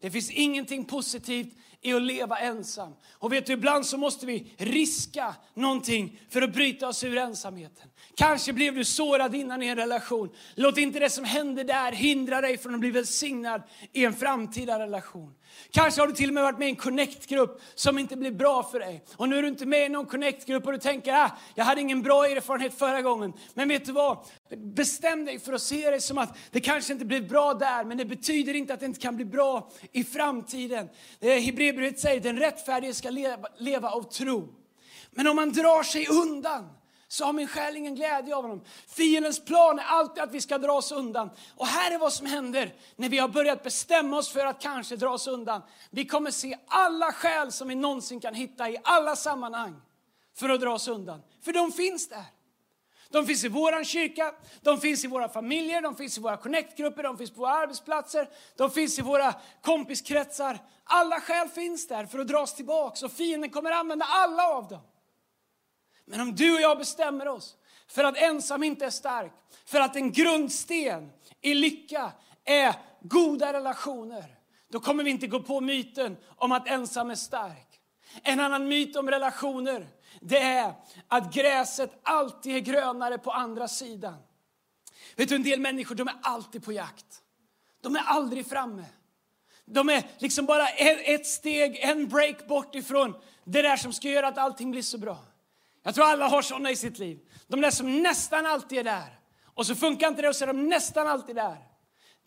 Det 0.00 0.10
finns 0.10 0.30
ingenting 0.30 0.84
positivt 0.84 1.54
i 1.80 1.92
att 1.92 2.02
leva 2.02 2.38
ensam. 2.38 2.94
Och 3.12 3.32
vet 3.32 3.46
du, 3.46 3.52
ibland 3.52 3.86
så 3.86 3.98
måste 3.98 4.26
vi 4.26 4.54
riska 4.56 5.34
någonting 5.54 6.20
för 6.28 6.42
att 6.42 6.52
bryta 6.54 6.88
oss 6.88 7.04
ur 7.04 7.16
ensamheten. 7.16 7.89
Kanske 8.20 8.52
blev 8.52 8.74
du 8.74 8.84
sårad 8.84 9.34
innan 9.34 9.62
i 9.62 9.66
en 9.66 9.76
relation. 9.76 10.30
Låt 10.54 10.78
inte 10.78 10.98
det 10.98 11.10
som 11.10 11.24
hände 11.24 11.64
där 11.64 11.92
hindra 11.92 12.40
dig 12.40 12.58
från 12.58 12.74
att 12.74 12.80
bli 12.80 12.90
välsignad 12.90 13.62
i 13.92 14.04
en 14.04 14.14
framtida 14.14 14.78
relation. 14.78 15.34
Kanske 15.70 16.00
har 16.00 16.08
du 16.08 16.14
till 16.14 16.30
och 16.30 16.34
med 16.34 16.42
varit 16.42 16.58
med 16.58 16.68
i 16.68 16.70
en 16.70 16.76
connect-grupp 16.76 17.62
som 17.74 17.98
inte 17.98 18.16
blev 18.16 18.36
bra 18.36 18.62
för 18.62 18.80
dig. 18.80 19.04
Och 19.16 19.28
nu 19.28 19.38
är 19.38 19.42
du 19.42 19.48
inte 19.48 19.66
med 19.66 19.86
i 19.86 19.88
någon 19.88 20.06
connect-grupp 20.06 20.66
och 20.66 20.72
du 20.72 20.78
tänker, 20.78 21.12
ah, 21.12 21.30
jag 21.54 21.64
hade 21.64 21.80
ingen 21.80 22.02
bra 22.02 22.26
erfarenhet 22.26 22.78
förra 22.78 23.02
gången. 23.02 23.32
Men 23.54 23.68
vet 23.68 23.84
du 23.84 23.92
vad? 23.92 24.18
Bestäm 24.56 25.24
dig 25.24 25.38
för 25.38 25.52
att 25.52 25.62
se 25.62 25.90
det 25.90 26.00
som 26.00 26.18
att 26.18 26.38
det 26.50 26.60
kanske 26.60 26.92
inte 26.92 27.04
blev 27.04 27.28
bra 27.28 27.54
där, 27.54 27.84
men 27.84 27.98
det 27.98 28.04
betyder 28.04 28.56
inte 28.56 28.74
att 28.74 28.80
det 28.80 28.86
inte 28.86 29.00
kan 29.00 29.16
bli 29.16 29.24
bra 29.24 29.70
i 29.92 30.04
framtiden. 30.04 30.88
Eh, 31.20 31.28
Hebreerbrevet 31.28 31.98
säger, 31.98 32.20
den 32.20 32.38
rättfärdige 32.38 32.94
ska 32.94 33.10
leva, 33.10 33.48
leva 33.58 33.90
av 33.90 34.02
tro. 34.02 34.54
Men 35.10 35.26
om 35.26 35.36
man 35.36 35.52
drar 35.52 35.82
sig 35.82 36.06
undan, 36.06 36.68
så 37.12 37.24
har 37.24 37.32
min 37.32 37.48
själ 37.48 37.76
ingen 37.76 37.94
glädje 37.94 38.36
av 38.36 38.42
honom. 38.42 38.64
Fiendens 38.86 39.44
plan 39.44 39.78
är 39.78 39.84
alltid 39.84 40.22
att 40.22 40.32
vi 40.32 40.40
ska 40.40 40.58
dra 40.58 40.72
oss 40.72 40.92
undan. 40.92 41.30
Och 41.56 41.66
här 41.66 41.90
är 41.94 41.98
vad 41.98 42.12
som 42.12 42.26
händer 42.26 42.74
när 42.96 43.08
vi 43.08 43.18
har 43.18 43.28
börjat 43.28 43.62
bestämma 43.62 44.18
oss 44.18 44.32
för 44.32 44.46
att 44.46 44.60
kanske 44.60 44.96
dra 44.96 45.10
oss 45.10 45.26
undan. 45.26 45.62
Vi 45.90 46.04
kommer 46.04 46.30
se 46.30 46.58
alla 46.68 47.12
skäl 47.12 47.52
som 47.52 47.68
vi 47.68 47.74
någonsin 47.74 48.20
kan 48.20 48.34
hitta 48.34 48.70
i 48.70 48.76
alla 48.84 49.16
sammanhang 49.16 49.80
för 50.34 50.48
att 50.48 50.60
dra 50.60 50.72
oss 50.72 50.88
undan. 50.88 51.22
För 51.42 51.52
de 51.52 51.72
finns 51.72 52.08
där. 52.08 52.24
De 53.08 53.26
finns 53.26 53.44
i 53.44 53.48
vår 53.48 53.84
kyrka, 53.84 54.34
de 54.62 54.80
finns 54.80 55.04
i 55.04 55.08
våra 55.08 55.28
familjer, 55.28 55.82
de 55.82 55.96
finns 55.96 56.18
i 56.18 56.20
våra 56.20 56.36
connectgrupper, 56.36 57.02
de 57.02 57.18
finns 57.18 57.30
på 57.30 57.40
våra 57.40 57.54
arbetsplatser, 57.54 58.28
de 58.56 58.70
finns 58.70 58.98
i 58.98 59.02
våra 59.02 59.34
kompiskretsar. 59.62 60.58
Alla 60.84 61.20
skäl 61.20 61.48
finns 61.48 61.88
där 61.88 62.06
för 62.06 62.18
att 62.18 62.28
dras 62.28 62.54
tillbaks 62.54 63.00
tillbaka 63.00 63.06
och 63.06 63.12
fienden 63.12 63.50
kommer 63.50 63.70
använda 63.70 64.04
alla 64.04 64.48
av 64.48 64.68
dem. 64.68 64.80
Men 66.10 66.20
om 66.20 66.34
du 66.34 66.54
och 66.54 66.60
jag 66.60 66.78
bestämmer 66.78 67.28
oss 67.28 67.56
för 67.88 68.04
att 68.04 68.16
ensam 68.16 68.62
inte 68.62 68.86
är 68.86 68.90
stark, 68.90 69.32
för 69.64 69.80
att 69.80 69.96
en 69.96 70.12
grundsten 70.12 71.10
i 71.40 71.54
lycka 71.54 72.12
är 72.44 72.74
goda 73.02 73.52
relationer, 73.52 74.24
då 74.68 74.80
kommer 74.80 75.04
vi 75.04 75.10
inte 75.10 75.26
gå 75.26 75.40
på 75.40 75.60
myten 75.60 76.16
om 76.36 76.52
att 76.52 76.68
ensam 76.68 77.10
är 77.10 77.14
stark. 77.14 77.80
En 78.22 78.40
annan 78.40 78.68
myt 78.68 78.96
om 78.96 79.10
relationer, 79.10 79.88
det 80.20 80.38
är 80.38 80.74
att 81.08 81.34
gräset 81.34 82.00
alltid 82.02 82.56
är 82.56 82.60
grönare 82.60 83.18
på 83.18 83.30
andra 83.30 83.68
sidan. 83.68 84.16
Vet 85.16 85.28
du, 85.28 85.34
en 85.34 85.42
del 85.42 85.60
människor 85.60 85.94
de 85.94 86.08
är 86.08 86.16
alltid 86.22 86.64
på 86.64 86.72
jakt. 86.72 87.22
De 87.82 87.96
är 87.96 88.02
aldrig 88.06 88.46
framme. 88.46 88.84
De 89.64 89.88
är 89.88 90.06
liksom 90.18 90.46
bara 90.46 90.68
ett 90.68 91.26
steg, 91.26 91.76
en 91.76 92.08
break 92.08 92.48
bort 92.48 92.74
ifrån 92.74 93.14
det 93.44 93.62
där 93.62 93.76
som 93.76 93.92
ska 93.92 94.08
göra 94.08 94.28
att 94.28 94.38
allting 94.38 94.70
blir 94.70 94.82
så 94.82 94.98
bra. 94.98 95.29
Jag 95.82 95.94
tror 95.94 96.04
alla 96.04 96.28
har 96.28 96.42
såna 96.42 96.70
i 96.70 96.76
sitt 96.76 96.98
liv. 96.98 97.18
De 97.46 97.60
där 97.60 97.70
som 97.70 98.02
nästan 98.02 98.46
alltid 98.46 98.78
är 98.78 98.84
där. 98.84 99.18
Och 99.54 99.66
så 99.66 99.74
funkar 99.74 100.08
inte 100.08 100.22
det 100.22 100.28
och 100.28 100.36
så 100.36 100.44
är 100.44 100.46
de 100.46 100.68
nästan 100.68 101.08
alltid 101.08 101.36
där. 101.36 101.56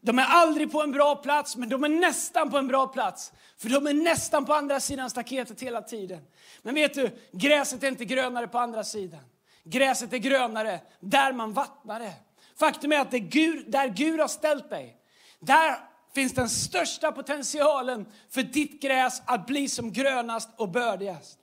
De 0.01 0.19
är 0.19 0.25
aldrig 0.25 0.71
på 0.71 0.81
en 0.81 0.91
bra 0.91 1.15
plats, 1.15 1.55
men 1.55 1.69
de 1.69 1.83
är 1.83 1.89
nästan 1.89 2.51
på 2.51 2.57
en 2.57 2.67
bra 2.67 2.87
plats. 2.87 3.33
För 3.57 3.69
de 3.69 3.87
är 3.87 3.93
nästan 3.93 4.45
på 4.45 4.53
andra 4.53 4.79
sidan 4.79 5.09
staketet 5.09 5.61
hela 5.61 5.81
tiden. 5.81 6.19
Men 6.61 6.75
vet 6.75 6.93
du, 6.93 7.19
gräset 7.31 7.83
är 7.83 7.87
inte 7.87 8.05
grönare 8.05 8.47
på 8.47 8.59
andra 8.59 8.83
sidan. 8.83 9.19
Gräset 9.63 10.13
är 10.13 10.17
grönare 10.17 10.79
där 10.99 11.33
man 11.33 11.53
vattnar 11.53 11.99
det. 11.99 12.13
Faktum 12.59 12.91
är 12.91 12.99
att 12.99 13.11
det 13.11 13.19
Gud, 13.19 13.71
där 13.71 13.87
Gud 13.87 14.19
har 14.19 14.27
ställt 14.27 14.69
dig, 14.69 14.97
där 15.39 15.77
finns 16.15 16.33
den 16.33 16.49
största 16.49 17.11
potentialen 17.11 18.05
för 18.29 18.43
ditt 18.43 18.81
gräs 18.81 19.21
att 19.25 19.45
bli 19.45 19.69
som 19.69 19.91
grönast 19.91 20.49
och 20.57 20.69
bördigast. 20.69 21.39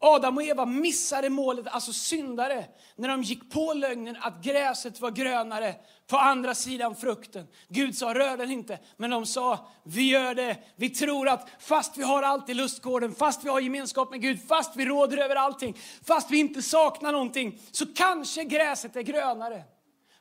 Adam 0.00 0.36
och 0.36 0.42
Eva 0.42 0.66
missade 0.66 1.30
målet, 1.30 1.66
alltså 1.68 1.92
syndare, 1.92 2.64
när 2.96 3.08
de 3.08 3.22
gick 3.22 3.50
på 3.50 3.72
lögnen 3.72 4.16
att 4.20 4.42
gräset 4.42 5.00
var 5.00 5.10
grönare 5.10 5.74
på 6.06 6.16
andra 6.16 6.54
sidan 6.54 6.96
frukten. 6.96 7.46
Gud 7.68 7.96
sa, 7.96 8.14
rör 8.14 8.36
den 8.36 8.50
inte. 8.50 8.78
Men 8.96 9.10
de 9.10 9.26
sa, 9.26 9.68
vi 9.84 10.08
gör 10.08 10.34
det. 10.34 10.56
Vi 10.76 10.90
tror 10.90 11.28
att 11.28 11.48
fast 11.58 11.98
vi 11.98 12.02
har 12.02 12.22
allt 12.22 12.48
i 12.48 12.54
lustgården, 12.54 13.14
fast 13.14 13.44
vi 13.44 13.48
har 13.48 13.60
gemenskap 13.60 14.10
med 14.10 14.20
Gud, 14.20 14.48
fast 14.48 14.76
vi 14.76 14.86
råder 14.86 15.16
över 15.16 15.36
allting, 15.36 15.76
fast 16.04 16.30
vi 16.30 16.38
inte 16.38 16.62
saknar 16.62 17.12
någonting, 17.12 17.60
så 17.70 17.86
kanske 17.94 18.44
gräset 18.44 18.96
är 18.96 19.02
grönare. 19.02 19.62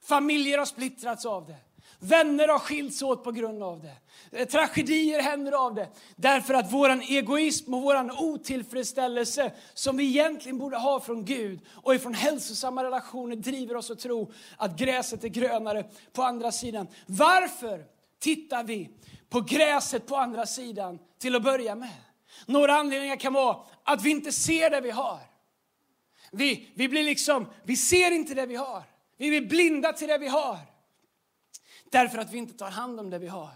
Familjer 0.03 0.57
har 0.57 0.65
splittrats 0.65 1.25
av 1.25 1.46
det. 1.46 1.66
Vänner 2.00 2.48
har 2.48 2.60
skilts 2.60 3.01
åt 3.01 3.24
på 3.24 3.32
grund 3.32 3.63
av 3.63 3.82
det. 3.82 4.46
Tragedier 4.46 5.22
händer 5.22 5.66
av 5.66 5.75
det. 5.75 5.89
Därför 6.16 6.54
att 6.54 6.74
vår 6.74 6.89
egoism 6.89 7.74
och 7.74 7.82
vår 7.82 8.22
otillfredsställelse 8.22 9.51
som 9.74 9.98
vi 9.98 10.04
egentligen 10.04 10.58
borde 10.58 10.77
ha 10.77 11.00
från 11.00 11.25
Gud 11.25 11.60
och 11.68 11.96
ifrån 11.96 12.13
hälsosamma 12.13 12.84
relationer 12.84 13.36
driver 13.36 13.75
oss 13.75 13.92
att 13.92 14.00
tro 14.00 14.32
att 14.58 14.80
gräset 14.80 15.24
är 15.24 15.27
grönare 15.27 15.86
på 16.13 16.24
andra 16.24 16.51
sidan. 16.51 16.88
Varför 17.06 17.86
tittar 18.20 18.63
vi 18.63 18.89
på 19.30 19.42
gräset 19.42 20.08
på 20.08 20.16
andra 20.16 20.46
sidan 20.46 21.00
till 21.20 21.36
att 21.36 21.44
börja 21.44 21.75
med. 21.75 21.94
Några 22.46 22.74
anledningar 22.74 23.16
kan 23.16 23.34
vara 23.34 23.58
att 23.84 24.04
vi 24.04 24.10
inte 24.10 24.32
ser 24.32 24.70
det 24.70 24.82
vi 24.82 24.92
har. 24.92 25.20
Vi, 26.32 26.70
vi 26.75 26.89
blir 26.89 27.04
liksom, 27.04 27.48
vi 27.63 27.75
ser 27.75 28.12
inte 28.12 28.34
det 28.34 28.46
vi 28.46 28.56
har. 28.56 28.84
Vi 29.18 29.30
blir 29.30 29.50
blinda 29.50 29.94
till 29.94 30.08
det 30.08 30.18
vi 30.18 30.27
har. 30.27 30.58
Därför 31.91 32.17
att 32.17 32.32
vi 32.32 32.38
inte 32.38 32.53
tar 32.53 32.70
hand 32.70 33.00
om 33.00 33.10
det 33.10 33.20
vi 33.20 33.27
har. 33.27 33.51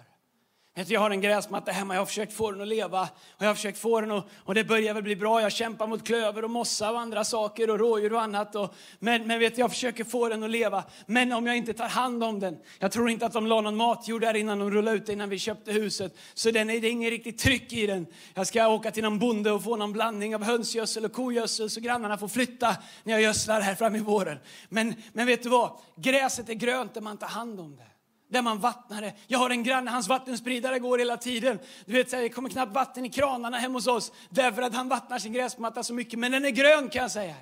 Jag 0.73 0.99
har 0.99 1.09
en 1.09 1.21
gräsmatta 1.21 1.71
hemma, 1.71 1.93
jag 1.93 2.01
har 2.01 2.05
försökt 2.05 2.33
få 2.33 2.51
den 2.51 2.61
att 2.61 2.67
leva. 2.67 3.01
Och 3.01 3.43
jag 3.43 3.47
har 3.47 3.55
försökt 3.55 3.77
få 3.77 4.01
den 4.01 4.11
och, 4.11 4.23
och 4.35 4.55
det 4.55 4.63
börjar 4.63 4.93
väl 4.93 5.03
bli 5.03 5.15
bra. 5.15 5.41
Jag 5.41 5.51
kämpar 5.51 5.87
mot 5.87 6.07
klöver 6.07 6.43
och 6.43 6.49
mossa 6.49 6.91
och 6.91 6.99
andra 6.99 7.23
saker 7.23 7.69
och 7.69 7.79
rådjur 7.79 8.13
och 8.13 8.21
annat. 8.21 8.55
Och, 8.55 8.75
men, 8.99 9.27
men 9.27 9.39
vet, 9.39 9.57
jag 9.57 9.71
försöker 9.71 10.03
få 10.03 10.29
den 10.29 10.43
att 10.43 10.49
leva. 10.49 10.83
Men 11.05 11.31
om 11.31 11.47
jag 11.47 11.57
inte 11.57 11.73
tar 11.73 11.87
hand 11.87 12.23
om 12.23 12.39
den. 12.39 12.57
Jag 12.79 12.91
tror 12.91 13.09
inte 13.09 13.25
att 13.25 13.33
de 13.33 13.47
la 13.47 13.61
någon 13.61 13.75
matjord 13.75 14.21
där 14.21 14.35
innan 14.35 14.59
de 14.59 14.71
rullade 14.71 14.97
ut 14.97 15.09
innan 15.09 15.29
vi 15.29 15.39
köpte 15.39 15.71
huset. 15.71 16.17
Så 16.33 16.51
den 16.51 16.69
är, 16.69 16.81
det 16.81 16.87
är 16.87 16.91
inget 16.91 17.09
riktigt 17.09 17.37
tryck 17.37 17.73
i 17.73 17.87
den. 17.87 18.07
Jag 18.33 18.47
ska 18.47 18.67
åka 18.67 18.91
till 18.91 19.03
någon 19.03 19.19
bonde 19.19 19.51
och 19.51 19.63
få 19.63 19.75
någon 19.75 19.93
blandning 19.93 20.35
av 20.35 20.43
hönsgödsel 20.43 21.05
och 21.05 21.13
kogödsel 21.13 21.69
så 21.69 21.79
grannarna 21.79 22.17
får 22.17 22.27
flytta 22.27 22.75
när 23.03 23.13
jag 23.13 23.21
gödslar 23.21 23.61
här 23.61 23.75
fram 23.75 23.95
i 23.95 23.99
våren. 23.99 24.37
Men, 24.69 24.95
men 25.13 25.27
vet 25.27 25.43
du 25.43 25.49
vad? 25.49 25.71
Gräset 25.95 26.49
är 26.49 26.53
grönt 26.53 26.93
där 26.93 27.01
man 27.01 27.17
tar 27.17 27.27
hand 27.27 27.59
om 27.59 27.75
det 27.75 27.90
där 28.31 28.41
man 28.41 28.59
vattnar 28.59 29.01
det. 29.01 29.13
Jag 29.27 29.39
har 29.39 29.49
en 29.49 29.63
granne, 29.63 29.91
hans 29.91 30.07
vattenspridare 30.07 30.79
går 30.79 30.97
hela 30.97 31.17
tiden. 31.17 31.59
Du 31.85 31.93
vet, 31.93 32.11
det 32.11 32.29
kommer 32.29 32.49
knappt 32.49 32.73
vatten 32.73 33.05
i 33.05 33.09
kranarna 33.09 33.57
hemma 33.57 33.73
hos 33.73 33.87
oss 33.87 34.11
därför 34.29 34.61
att 34.61 34.73
han 34.73 34.89
vattnar 34.89 35.19
sin 35.19 35.33
gräsmatta 35.33 35.83
så 35.83 35.93
mycket. 35.93 36.19
Men 36.19 36.31
den 36.31 36.45
är 36.45 36.49
grön 36.49 36.89
kan 36.89 37.01
jag 37.01 37.11
säga. 37.11 37.35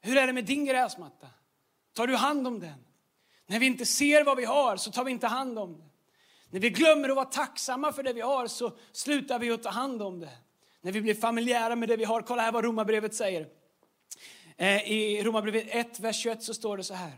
Hur 0.00 0.16
är 0.16 0.26
det 0.26 0.32
med 0.32 0.44
din 0.44 0.64
gräsmatta? 0.64 1.26
Tar 1.94 2.06
du 2.06 2.16
hand 2.16 2.46
om 2.46 2.60
den? 2.60 2.84
När 3.46 3.58
vi 3.58 3.66
inte 3.66 3.86
ser 3.86 4.24
vad 4.24 4.36
vi 4.36 4.44
har 4.44 4.76
så 4.76 4.90
tar 4.90 5.04
vi 5.04 5.10
inte 5.10 5.26
hand 5.26 5.58
om 5.58 5.76
det. 5.76 5.84
När 6.50 6.60
vi 6.60 6.70
glömmer 6.70 7.08
att 7.08 7.16
vara 7.16 7.26
tacksamma 7.26 7.92
för 7.92 8.02
det 8.02 8.12
vi 8.12 8.20
har 8.20 8.46
så 8.46 8.72
slutar 8.92 9.38
vi 9.38 9.50
att 9.50 9.62
ta 9.62 9.70
hand 9.70 10.02
om 10.02 10.20
det. 10.20 10.32
När 10.80 10.92
vi 10.92 11.00
blir 11.00 11.14
familjära 11.14 11.76
med 11.76 11.88
det 11.88 11.96
vi 11.96 12.04
har. 12.04 12.22
Kolla 12.22 12.42
här 12.42 12.52
vad 12.52 12.64
Romarbrevet 12.64 13.14
säger. 13.14 13.46
Eh, 14.56 14.92
I 14.92 15.22
Romarbrevet 15.24 15.66
1, 15.68 16.00
vers 16.00 16.16
21 16.16 16.42
så 16.42 16.54
står 16.54 16.76
det 16.76 16.84
så 16.84 16.94
här. 16.94 17.12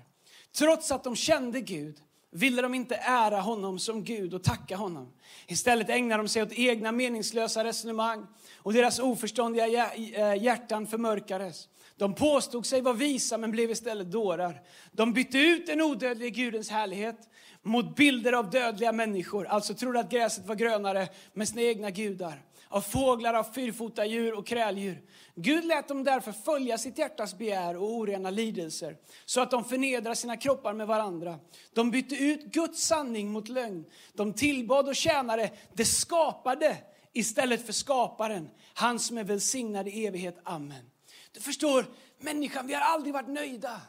Trots 0.52 0.92
att 0.92 1.04
de 1.04 1.16
kände 1.16 1.60
Gud 1.60 2.02
ville 2.32 2.62
de 2.62 2.74
inte 2.74 2.94
ära 2.94 3.40
honom 3.40 3.78
som 3.78 4.04
Gud 4.04 4.34
och 4.34 4.42
tacka 4.42 4.76
honom. 4.76 5.12
Istället 5.46 5.90
ägnade 5.90 6.22
de 6.22 6.28
sig 6.28 6.42
åt 6.42 6.52
egna 6.52 6.92
meningslösa 6.92 7.64
resonemang 7.64 8.26
och 8.56 8.72
deras 8.72 8.98
oförståndiga 8.98 9.92
eh, 9.94 10.42
hjärtan 10.42 10.86
förmörkades. 10.86 11.68
De 11.96 12.14
påstod 12.14 12.66
sig 12.66 12.80
vara 12.80 12.94
visa 12.94 13.38
men 13.38 13.50
blev 13.50 13.70
istället 13.70 14.10
dårar. 14.10 14.62
De 14.92 15.12
bytte 15.12 15.38
ut 15.38 15.66
den 15.66 15.80
odödlige 15.80 16.30
Gudens 16.30 16.70
härlighet 16.70 17.28
mot 17.62 17.96
bilder 17.96 18.32
av 18.32 18.50
dödliga 18.50 18.92
människor. 18.92 19.46
Alltså 19.46 19.74
trodde 19.74 20.00
att 20.00 20.10
gräset 20.10 20.46
var 20.46 20.54
grönare 20.54 21.08
med 21.32 21.48
sina 21.48 21.62
egna 21.62 21.90
gudar. 21.90 22.42
Av 22.72 22.80
fåglar, 22.80 23.34
av 23.34 23.44
fyrfota 23.44 24.06
djur 24.06 24.38
och 24.38 24.46
kräldjur. 24.46 25.02
Gud 25.34 25.64
lät 25.64 25.88
dem 25.88 26.04
därför 26.04 26.32
följa 26.32 26.78
sitt 26.78 26.98
hjärtas 26.98 27.38
begär 27.38 27.76
och 27.76 27.92
orena 27.92 28.30
lidelser 28.30 28.96
så 29.24 29.40
att 29.40 29.50
de 29.50 29.64
förnedrar 29.64 30.14
sina 30.14 30.36
kroppar 30.36 30.72
med 30.72 30.86
varandra. 30.86 31.38
De 31.72 31.90
bytte 31.90 32.14
ut 32.14 32.44
Guds 32.44 32.82
sanning 32.86 33.32
mot 33.32 33.48
lögn. 33.48 33.84
De 34.12 34.32
tillbad 34.32 34.88
och 34.88 34.96
tjänade 34.96 35.50
det 35.72 35.84
skapade 35.84 36.76
istället 37.12 37.66
för 37.66 37.72
skaparen, 37.72 38.50
han 38.74 38.98
som 38.98 39.18
är 39.18 39.24
välsignad 39.24 39.88
i 39.88 40.06
evighet. 40.06 40.38
Amen. 40.44 40.90
Du 41.32 41.40
förstår, 41.40 41.86
människan, 42.18 42.66
vi 42.66 42.74
har 42.74 42.80
aldrig 42.80 43.14
varit 43.14 43.28
nöjda. 43.28 43.80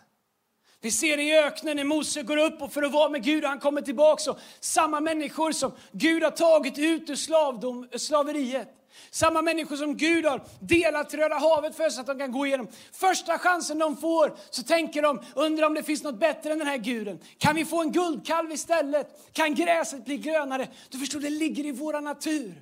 Vi 0.84 0.92
ser 0.92 1.20
i 1.20 1.40
öknen 1.40 1.78
när 1.78 1.84
Mose 1.84 2.24
går 2.24 2.38
upp 2.38 2.62
och 2.62 2.74
för 2.74 2.84
att 2.84 2.92
vara 2.92 3.10
med 3.10 3.24
Gud 3.24 3.44
och 3.44 3.50
han 3.50 3.60
kommer 3.60 3.82
tillbaka. 3.82 4.36
samma 4.60 5.00
människor 5.00 5.52
som 5.52 5.72
Gud 5.92 6.24
har 6.24 6.32
tagit 6.32 6.78
ut 6.78 7.10
ur 7.10 7.16
slavdom, 7.16 7.88
slaveriet. 7.96 8.68
Samma 9.12 9.42
människor 9.42 9.76
som 9.76 9.98
Gud 9.98 10.26
har 10.26 10.42
delat 10.60 11.14
Röda 11.14 11.36
havet 11.36 11.76
för 11.76 11.90
så 11.90 12.02
att 12.02 12.08
de 12.08 12.20
kan 12.20 12.32
gå 12.32 12.46
igenom. 12.46 12.68
Första 12.92 13.40
chansen 13.40 13.80
de 13.80 13.98
får 13.98 14.38
så 14.50 14.64
tänker 14.64 15.02
de, 15.02 15.22
undrar 15.36 15.68
om 15.68 15.74
det 15.74 15.84
finns 15.84 16.04
något 16.04 16.20
bättre 16.20 16.52
än 16.52 16.60
den 16.60 16.68
här 16.68 16.78
guden. 16.78 17.20
Kan 17.38 17.56
vi 17.56 17.66
få 17.66 17.82
en 17.82 17.92
guldkalv 17.92 18.52
istället? 18.52 19.34
Kan 19.34 19.56
gräset 19.56 20.06
bli 20.06 20.18
grönare? 20.18 20.68
Du 20.90 20.98
förstår, 20.98 21.20
det 21.20 21.30
ligger 21.30 21.66
i 21.66 21.72
vår 21.72 22.02
natur. 22.02 22.62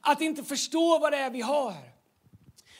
Att 0.00 0.20
inte 0.20 0.44
förstå 0.44 0.98
vad 0.98 1.12
det 1.12 1.18
är 1.18 1.30
vi 1.30 1.40
har. 1.40 1.97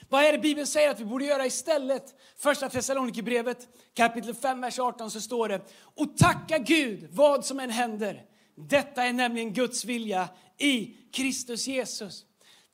Vad 0.09 0.25
är 0.25 0.33
det 0.33 0.39
Bibeln 0.39 0.67
säger 0.67 0.91
att 0.91 1.01
vi 1.01 1.05
borde 1.05 1.25
göra 1.25 1.47
istället? 1.47 2.15
Första 2.37 2.69
Thessalonikerbrevet 2.69 3.69
kapitel 3.95 4.35
5, 4.35 4.61
vers 4.61 4.79
18 4.79 5.11
så 5.11 5.21
står 5.21 5.49
det. 5.49 5.61
Och 5.83 6.17
tacka 6.17 6.59
Gud 6.59 7.09
vad 7.11 7.45
som 7.45 7.61
än 7.61 7.71
händer. 7.71 8.25
Detta 8.57 9.05
är 9.05 9.13
nämligen 9.13 9.53
Guds 9.53 9.85
vilja 9.85 10.29
i 10.59 10.97
Kristus 11.13 11.67
Jesus. 11.67 12.25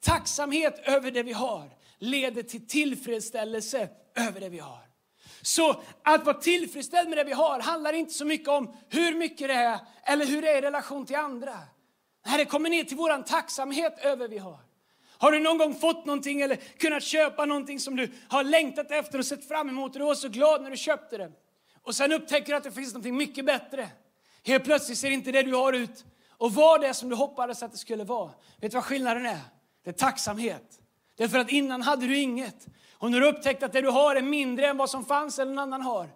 Tacksamhet 0.01 0.79
över 0.85 1.11
det 1.11 1.23
vi 1.23 1.33
har 1.33 1.71
leder 1.99 2.43
till 2.43 2.67
tillfredsställelse 2.67 3.89
över 4.15 4.41
det 4.41 4.49
vi 4.49 4.59
har. 4.59 4.81
Så 5.43 5.83
att 6.03 6.25
vara 6.25 6.37
tillfredsställd 6.37 7.09
med 7.09 7.19
det 7.19 7.25
vi 7.25 7.33
har 7.33 7.61
handlar 7.61 7.93
inte 7.93 8.13
så 8.13 8.25
mycket 8.25 8.49
om 8.49 8.77
hur 8.89 9.15
mycket 9.15 9.49
det 9.49 9.55
är 9.55 9.79
eller 10.03 10.27
hur 10.27 10.43
det 10.43 10.49
är 10.49 10.59
i 10.59 10.61
relation 10.61 11.07
till 11.07 11.17
andra. 11.17 11.59
Nej, 12.27 12.39
det 12.39 12.45
kommer 12.45 12.71
ner 12.71 12.85
till 12.85 12.97
vår 12.97 13.23
tacksamhet 13.23 13.99
över 13.99 14.29
det 14.29 14.35
vi 14.35 14.39
har. 14.39 14.74
Har 15.25 15.33
du 15.33 15.41
någon 15.41 15.59
gång 15.59 15.75
fått 15.75 16.05
någonting 16.05 16.41
eller 16.41 16.57
kunnat 16.57 17.03
köpa 17.03 17.45
någonting 17.45 17.81
som 17.81 17.97
du 17.97 18.13
har 18.29 18.45
längtat 18.45 18.91
efter 18.91 19.19
och 19.19 19.27
sett 19.27 19.49
fram 19.49 19.69
emot 19.69 19.93
och 19.93 19.99
du 19.99 20.05
var 20.05 20.15
så 20.15 20.29
glad 20.29 20.63
när 20.63 20.71
du 20.71 20.77
köpte 20.77 21.19
det. 21.19 21.33
Och 21.83 21.95
sen 21.95 22.13
upptäcker 22.13 22.53
du 22.53 22.57
att 22.57 22.65
det 22.65 22.73
finns 22.73 22.93
någonting 22.93 23.17
mycket 23.17 23.45
bättre. 23.45 23.89
Helt 24.43 24.65
plötsligt 24.65 24.99
ser 24.99 25.11
inte 25.11 25.33
det 25.33 25.43
du 25.43 25.55
har 25.55 25.73
ut 25.73 26.05
och 26.31 26.55
var 26.55 26.79
det 26.79 26.95
som 26.95 27.09
du 27.09 27.17
hoppades 27.17 27.63
att 27.63 27.73
det 27.73 27.79
skulle 27.79 28.05
vara. 28.05 28.31
Vet 28.61 28.71
du 28.71 28.75
vad 28.75 28.85
skillnaden 28.85 29.27
är? 29.27 29.41
Det 29.85 29.91
är 29.91 29.95
tacksamhet. 29.95 30.81
Därför 31.17 31.39
att 31.39 31.51
innan 31.51 31.83
hade 31.83 32.07
du 32.07 32.19
inget. 32.19 32.67
Och 32.93 33.11
när 33.11 33.21
du 33.21 33.27
upptäckt 33.27 33.63
att 33.63 33.73
det 33.73 33.81
du 33.81 33.91
har 33.91 34.17
är 34.17 34.23
mindre 34.23 34.67
än 34.67 34.77
vad 34.77 34.91
som 34.91 35.05
fanns 35.05 35.39
eller 35.39 35.53
någon 35.53 35.59
annan 35.59 35.83
har. 35.83 36.09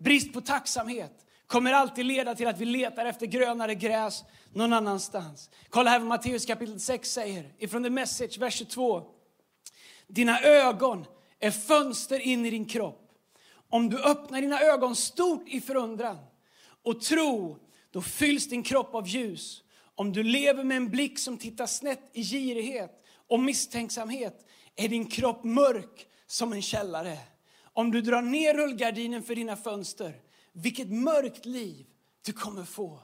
Brist 0.00 0.32
på 0.32 0.40
tacksamhet 0.40 1.26
kommer 1.52 1.72
alltid 1.72 2.06
leda 2.06 2.34
till 2.34 2.46
att 2.46 2.60
vi 2.60 2.64
letar 2.64 3.06
efter 3.06 3.26
grönare 3.26 3.74
gräs 3.74 4.24
någon 4.52 4.72
annanstans. 4.72 5.50
Kolla 5.68 5.90
här 5.90 5.98
vad 5.98 6.08
Matteus 6.08 6.46
kapitel 6.46 6.80
6 6.80 7.12
säger, 7.12 7.52
ifrån 7.58 7.82
The 7.82 7.90
Message, 7.90 8.38
vers 8.38 8.54
22. 8.54 9.02
Dina 10.06 10.40
ögon 10.40 11.04
är 11.40 11.50
fönster 11.50 12.18
in 12.18 12.46
i 12.46 12.50
din 12.50 12.64
kropp. 12.64 13.10
Om 13.70 13.90
du 13.90 14.02
öppnar 14.02 14.40
dina 14.40 14.60
ögon 14.60 14.96
stort 14.96 15.48
i 15.48 15.60
förundran 15.60 16.18
och 16.82 17.00
tro, 17.00 17.58
då 17.90 18.02
fylls 18.02 18.48
din 18.48 18.62
kropp 18.62 18.94
av 18.94 19.08
ljus. 19.08 19.62
Om 19.94 20.12
du 20.12 20.22
lever 20.22 20.64
med 20.64 20.76
en 20.76 20.90
blick 20.90 21.18
som 21.18 21.38
tittar 21.38 21.66
snett 21.66 22.10
i 22.12 22.22
girighet 22.22 23.04
och 23.28 23.40
misstänksamhet 23.40 24.46
är 24.76 24.88
din 24.88 25.06
kropp 25.06 25.44
mörk 25.44 26.06
som 26.26 26.52
en 26.52 26.62
källare. 26.62 27.18
Om 27.72 27.90
du 27.90 28.00
drar 28.00 28.22
ner 28.22 28.54
rullgardinen 28.54 29.22
för 29.22 29.34
dina 29.34 29.56
fönster, 29.56 30.14
vilket 30.52 30.90
mörkt 30.90 31.46
liv 31.46 31.86
du 32.24 32.32
kommer 32.32 32.64
få. 32.64 32.98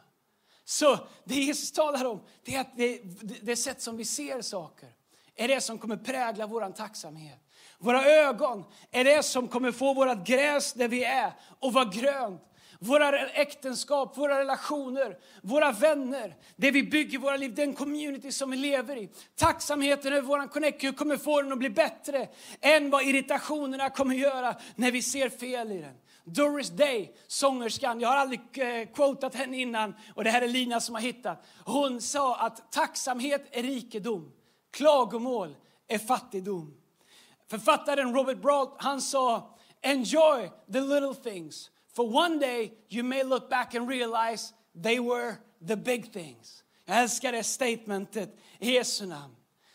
Så 0.64 0.98
det 1.24 1.34
Jesus 1.34 1.72
talar 1.72 2.04
om, 2.04 2.20
det 2.44 2.54
är 2.54 2.60
att 2.60 2.76
det, 2.76 3.00
det 3.42 3.56
sätt 3.56 3.82
som 3.82 3.96
vi 3.96 4.04
ser 4.04 4.42
saker 4.42 4.88
är 5.36 5.48
det 5.48 5.60
som 5.60 5.78
kommer 5.78 5.96
prägla 5.96 6.46
vår 6.46 6.72
tacksamhet. 6.72 7.38
Våra 7.78 8.04
ögon 8.04 8.64
är 8.90 9.04
det 9.04 9.22
som 9.22 9.48
kommer 9.48 9.72
få 9.72 9.94
vårt 9.94 10.26
gräs 10.26 10.72
där 10.72 10.88
vi 10.88 11.04
är 11.04 11.32
och 11.58 11.72
vara 11.72 11.84
grönt. 11.84 12.42
Våra 12.80 13.28
äktenskap, 13.28 14.18
våra 14.18 14.38
relationer, 14.38 15.18
våra 15.42 15.72
vänner, 15.72 16.36
det 16.56 16.70
vi 16.70 16.82
bygger 16.82 17.18
våra 17.18 17.36
liv, 17.36 17.54
den 17.54 17.74
community 17.74 18.32
som 18.32 18.50
vi 18.50 18.56
lever 18.56 18.96
i. 18.96 19.10
Tacksamheten 19.36 20.12
över 20.12 20.22
vår 20.22 20.48
connect 20.48 20.96
kommer 20.96 21.16
få 21.16 21.42
den 21.42 21.52
att 21.52 21.58
bli 21.58 21.70
bättre 21.70 22.28
än 22.60 22.90
vad 22.90 23.02
irritationerna 23.02 23.90
kommer 23.90 24.14
göra 24.14 24.56
när 24.74 24.92
vi 24.92 25.02
ser 25.02 25.28
fel 25.28 25.72
i 25.72 25.78
den. 25.78 25.94
Doris 26.32 26.70
Day, 26.70 27.14
sångerskan, 27.26 28.00
jag 28.00 28.08
har 28.08 28.16
aldrig 28.16 28.40
eh, 28.54 28.88
quotat 28.94 29.34
henne 29.34 29.56
innan 29.56 29.94
och 30.14 30.24
det 30.24 30.30
här 30.30 30.42
är 30.42 30.48
Lina 30.48 30.80
som 30.80 30.94
har 30.94 31.02
hittat. 31.02 31.46
Hon 31.64 32.00
sa 32.00 32.36
att 32.36 32.72
tacksamhet 32.72 33.48
är 33.50 33.62
rikedom, 33.62 34.32
klagomål 34.70 35.56
är 35.88 35.98
fattigdom. 35.98 36.74
Författaren 37.50 38.14
Robert 38.14 38.38
Brault, 38.38 38.74
han 38.78 39.00
sa 39.00 39.58
enjoy 39.82 40.50
the 40.72 40.80
little 40.80 41.14
things 41.14 41.70
for 41.98 42.16
one 42.16 42.38
day 42.38 42.72
you 42.88 43.02
may 43.02 43.24
look 43.24 43.50
back 43.50 43.74
and 43.74 43.88
realize 43.88 44.52
they 44.82 45.00
were 45.00 45.36
the 45.68 45.76
big 45.76 46.12
things. 46.12 46.64
Jag 46.84 46.98
älskar 46.98 47.32
det 47.32 47.44
statementet 47.44 48.38
i 48.58 48.72
Jesu 48.72 49.06
namn. 49.06 49.34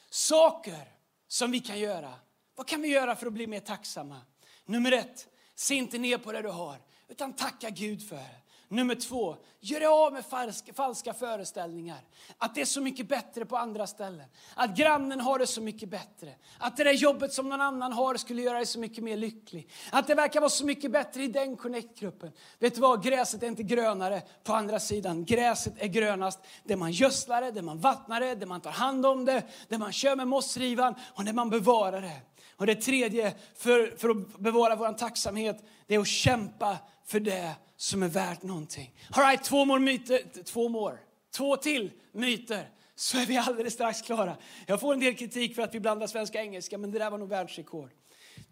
Saker 0.10 0.93
som 1.27 1.51
vi 1.51 1.60
kan 1.60 1.79
göra. 1.79 2.13
Vad 2.55 2.67
kan 2.67 2.81
vi 2.81 2.88
göra 2.88 3.15
för 3.15 3.27
att 3.27 3.33
bli 3.33 3.48
mer 3.48 3.60
tacksamma? 3.60 4.22
Nummer 4.65 4.91
ett, 4.91 5.27
Se 5.55 5.75
inte 5.75 5.98
ner 5.98 6.17
på 6.17 6.31
det 6.31 6.41
du 6.41 6.50
har, 6.50 6.77
utan 7.07 7.33
tacka 7.33 7.69
Gud 7.69 8.10
för 8.10 8.15
det. 8.15 8.43
Nummer 8.74 8.95
två, 8.95 9.38
gör 9.60 9.79
dig 9.79 9.88
av 9.88 10.13
med 10.13 10.25
falska, 10.25 10.74
falska 10.74 11.13
föreställningar. 11.13 11.98
Att 12.38 12.55
det 12.55 12.62
är 12.62 12.65
så 12.65 12.81
mycket 12.81 13.07
bättre 13.07 13.45
på 13.45 13.57
andra 13.57 13.88
ställen. 13.88 14.25
Att 14.55 14.77
grannen 14.77 15.19
har 15.19 15.39
det 15.39 15.48
så 15.48 15.62
mycket 15.62 15.89
bättre. 15.89 16.36
Att 16.57 16.77
det 16.77 16.83
där 16.83 16.93
jobbet 16.93 17.33
som 17.33 17.50
någon 17.50 17.62
annan 17.62 17.93
har 17.93 18.15
skulle 18.15 18.41
göra 18.41 18.57
dig 18.57 18.65
så 18.65 18.79
mycket 18.79 19.03
mer 19.03 19.17
lycklig. 19.17 19.69
Att 19.91 20.07
det 20.07 20.15
verkar 20.15 20.39
vara 20.39 20.50
så 20.50 20.65
mycket 20.65 20.91
bättre 20.91 21.24
i 21.24 21.27
den 21.27 21.57
connect-gruppen. 21.57 22.31
Vet 22.60 22.75
du 22.75 22.81
vad, 22.81 23.03
gräset 23.03 23.43
är 23.43 23.48
inte 23.48 23.63
grönare 23.63 24.22
på 24.43 24.53
andra 24.53 24.79
sidan. 24.79 25.25
Gräset 25.25 25.74
är 25.77 25.88
grönast 25.88 26.39
där 26.63 26.75
man 26.75 26.91
gödslar 26.91 27.41
det, 27.41 27.51
där 27.51 27.62
man 27.62 27.79
vattnar 27.79 28.19
det, 28.19 28.36
där 28.36 28.48
man 28.48 28.62
tar 28.62 28.72
hand 28.72 29.05
om 29.05 29.25
det, 29.25 29.43
där 29.67 29.77
man 29.77 29.91
kör 29.91 30.15
med 30.15 30.27
mossrivan 30.27 30.95
och 31.13 31.25
där 31.25 31.33
man 31.33 31.50
bevarar 31.50 32.01
det. 32.01 32.22
Och 32.55 32.65
det 32.65 32.75
tredje 32.75 33.33
för, 33.55 33.98
för 33.98 34.10
att 34.10 34.39
bevara 34.39 34.75
vår 34.75 34.93
tacksamhet, 34.93 35.63
det 35.88 35.95
är 35.95 36.00
att 36.00 36.07
kämpa 36.07 36.77
för 37.05 37.19
det 37.19 37.55
som 37.77 38.03
är 38.03 38.07
värt 38.07 38.43
någonting. 38.43 39.00
All 39.12 39.24
right, 39.24 39.43
två 39.43 39.65
more 39.65 39.79
myter, 39.79 40.43
två 40.43 40.69
more, 40.69 40.98
två 41.36 41.57
till 41.57 41.91
myter 42.12 42.69
så 42.95 43.17
är 43.17 43.25
vi 43.25 43.38
alldeles 43.38 43.74
strax 43.74 44.01
klara. 44.01 44.38
Jag 44.65 44.79
får 44.79 44.93
en 44.93 45.00
del 45.00 45.15
kritik 45.15 45.55
för 45.55 45.62
att 45.62 45.75
vi 45.75 45.79
blandar 45.79 46.07
svenska 46.07 46.39
och 46.39 46.45
engelska, 46.45 46.77
men 46.77 46.91
det 46.91 47.00
där 47.00 47.12
var 47.12 47.17
nog 47.17 47.29
världsrekord. 47.29 47.89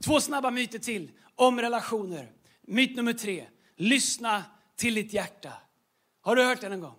Två 0.03 0.19
snabba 0.19 0.51
myter 0.51 0.79
till 0.79 1.11
om 1.35 1.61
relationer. 1.61 2.31
Myt 2.61 2.95
nummer 2.95 3.13
tre, 3.13 3.45
lyssna 3.75 4.43
till 4.75 4.95
ditt 4.95 5.13
hjärta. 5.13 5.53
Har 6.21 6.35
du 6.35 6.43
hört 6.43 6.61
den 6.61 6.71
en 6.71 6.79
gång? 6.79 6.95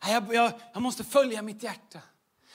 Jag, 0.00 0.34
jag, 0.34 0.52
jag 0.72 0.82
måste 0.82 1.04
följa 1.04 1.42
mitt 1.42 1.62
hjärta. 1.62 2.00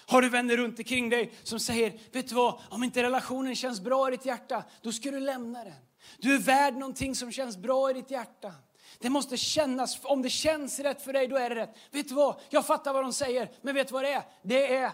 Har 0.06 0.22
du 0.22 0.30
vänner 0.30 0.58
runt 0.58 0.80
omkring 0.80 1.10
dig 1.10 1.34
som 1.44 1.60
säger, 1.60 2.00
vet 2.12 2.30
du 2.30 2.36
vad, 2.36 2.62
om 2.70 2.84
inte 2.84 3.04
relationen 3.04 3.56
känns 3.56 3.82
bra 3.82 4.08
i 4.08 4.12
ditt 4.12 4.26
hjärta, 4.26 4.64
då 4.82 4.92
ska 4.92 5.12
du 5.12 5.20
lämna 5.20 5.64
den. 5.64 5.74
Du 6.18 6.36
är 6.36 6.40
värd 6.40 6.74
någonting 6.74 7.16
som 7.16 7.32
känns 7.32 7.58
bra 7.58 7.90
i 7.90 7.94
ditt 7.94 8.12
hjärta. 8.12 8.54
Det 9.00 9.10
måste 9.10 9.38
kännas, 9.38 10.00
om 10.04 10.22
det 10.22 10.30
känns 10.30 10.80
rätt 10.80 11.02
för 11.02 11.14
dig, 11.14 11.28
då 11.28 11.38
är 11.38 11.50
det 11.50 11.56
rätt. 11.56 11.78
Vet 11.92 12.10
du 12.10 12.16
vad, 12.16 12.40
jag 12.50 12.66
fattar 12.66 12.94
vad 12.94 13.04
de 13.04 13.14
säger, 13.14 13.52
men 13.62 13.76
vet 13.76 13.88
du 13.88 13.94
vad 13.94 14.04
det 14.04 14.14
är? 14.14 14.24
Det 14.44 14.76
är, 14.76 14.92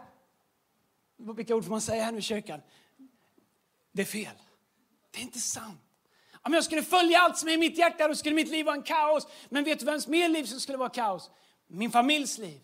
vilka 1.36 1.56
ord 1.56 1.64
får 1.64 1.72
man 1.72 1.82
säga 1.82 2.04
här 2.04 2.12
nu 2.12 2.18
i 2.18 2.22
kyrkan? 2.22 2.62
Det 3.92 4.02
är 4.02 4.06
fel. 4.06 4.36
Det 5.12 5.20
är 5.20 5.24
inte 5.24 5.40
sant. 5.40 5.82
Om 6.42 6.54
jag 6.54 6.64
skulle 6.64 6.84
följa 6.84 7.20
allt 7.20 7.38
som 7.38 7.50
är 7.50 7.54
i 7.54 7.58
mitt 7.58 7.78
hjärta, 7.78 8.08
då 8.08 8.16
skulle 8.16 8.36
mitt 8.36 8.50
liv 8.50 8.66
vara 8.66 8.76
en 8.76 8.84
kaos. 8.84 9.28
Men 9.50 9.64
vet 9.64 9.80
du 9.80 9.86
vems 9.86 10.08
mer 10.08 10.30
liv 10.30 10.44
som 10.44 10.60
skulle 10.60 10.78
vara 10.78 10.90
kaos? 10.90 11.30
Min 11.68 11.92
familjs 11.92 12.38
liv, 12.38 12.62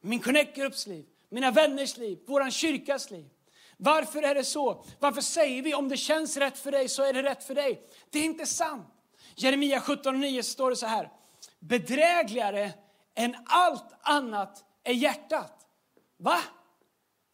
min 0.00 0.20
connect 0.20 0.86
liv, 0.86 1.06
mina 1.30 1.50
vänners 1.50 1.96
liv, 1.96 2.18
vår 2.26 2.50
kyrkas 2.50 3.10
liv. 3.10 3.28
Varför 3.76 4.22
är 4.22 4.34
det 4.34 4.44
så? 4.44 4.84
Varför 4.98 5.20
säger 5.20 5.62
vi 5.62 5.74
om 5.74 5.88
det 5.88 5.96
känns 5.96 6.36
rätt 6.36 6.58
för 6.58 6.70
dig 6.70 6.88
så 6.88 7.02
är 7.02 7.12
det 7.12 7.22
rätt 7.22 7.44
för 7.44 7.54
dig? 7.54 7.88
Det 8.10 8.18
är 8.18 8.24
inte 8.24 8.46
sant. 8.46 8.86
Jeremia 9.34 9.78
17.9 9.78 10.42
står 10.42 10.70
det 10.70 10.76
så 10.76 10.86
här. 10.86 11.10
Bedrägligare 11.58 12.72
än 13.14 13.36
allt 13.46 13.92
annat 14.00 14.64
är 14.84 14.92
hjärtat. 14.92 15.66
Va? 16.16 16.38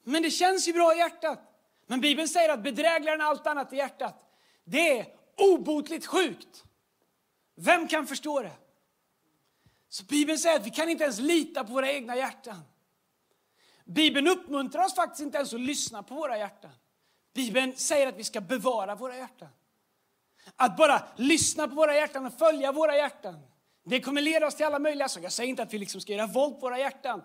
Men 0.05 0.23
det 0.23 0.31
känns 0.31 0.69
ju 0.69 0.73
bra 0.73 0.95
i 0.95 0.99
hjärtat. 0.99 1.41
Men 1.87 2.01
Bibeln 2.01 2.29
säger 2.29 2.49
att 2.49 2.63
bedrägligare 2.63 3.15
än 3.15 3.21
allt 3.21 3.47
annat 3.47 3.73
är 3.73 3.77
hjärtat. 3.77 4.33
Det 4.65 4.99
är 4.99 5.07
obotligt 5.37 6.07
sjukt. 6.07 6.65
Vem 7.57 7.89
kan 7.89 8.07
förstå 8.07 8.43
det? 8.43 8.53
Så 9.89 10.05
Bibeln 10.05 10.39
säger 10.39 10.57
att 10.57 10.67
vi 10.67 10.71
kan 10.71 10.89
inte 10.89 11.05
ens 11.05 11.19
lita 11.19 11.65
på 11.65 11.73
våra 11.73 11.93
egna 11.93 12.17
hjärtan. 12.17 12.61
Bibeln 13.85 14.29
uppmuntrar 14.29 14.85
oss 14.85 14.95
faktiskt 14.95 15.23
inte 15.23 15.37
ens 15.37 15.55
att 15.55 15.61
lyssna 15.61 16.03
på 16.03 16.15
våra 16.15 16.39
hjärtan. 16.39 16.71
Bibeln 17.35 17.77
säger 17.77 18.07
att 18.07 18.17
vi 18.17 18.25
ska 18.25 18.41
bevara 18.41 18.95
våra 18.95 19.17
hjärtan. 19.17 19.49
Att 20.57 20.77
bara 20.77 21.03
lyssna 21.17 21.69
på 21.69 21.75
våra 21.75 21.95
hjärtan 21.95 22.27
och 22.27 22.39
följa 22.39 22.73
våra 22.73 22.97
hjärtan. 22.97 23.39
Det 23.85 24.01
kommer 24.01 24.23
leda 24.23 24.47
oss 24.47 24.55
till 24.55 24.67
alla 24.67 24.79
möjliga 24.79 25.09
saker. 25.09 25.25
Jag 25.25 25.33
säger 25.33 25.51
inte 25.51 25.63
att 25.63 25.75
vi 25.75 25.79
liksom 25.79 26.01
ska 26.01 26.13
göra 26.13 26.27
våld 26.27 26.55
på 26.55 26.61
våra 26.61 26.79
hjärtan. 26.79 27.23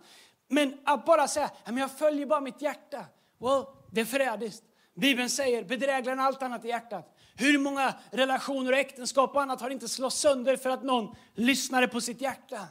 Men 0.48 0.78
att 0.84 1.06
bara 1.06 1.28
säga, 1.28 1.52
att 1.64 1.80
jag 1.80 1.92
följer 1.92 2.26
bara 2.26 2.42
mitt 2.42 2.62
hjärta. 2.62 3.06
Well, 3.40 3.66
det 3.92 4.02
är 4.02 4.06
förrädiskt. 4.06 4.64
Bibeln 4.96 5.30
säger, 5.30 5.64
bedräglaren 5.64 6.20
allt 6.20 6.44
annat 6.44 6.66
i 6.66 6.68
hjärtat. 6.68 7.16
Hur 7.36 7.60
många 7.60 7.94
relationer 8.12 8.72
och 8.72 8.78
äktenskap 8.78 9.36
och 9.36 9.42
annat 9.42 9.62
har 9.62 9.70
inte 9.70 9.88
slått 9.88 10.14
sönder 10.14 10.58
för 10.58 10.70
att 10.70 10.84
någon 10.84 11.16
lyssnade 11.34 11.88
på 11.88 12.02
sitt 12.02 12.22
hjärta? 12.22 12.68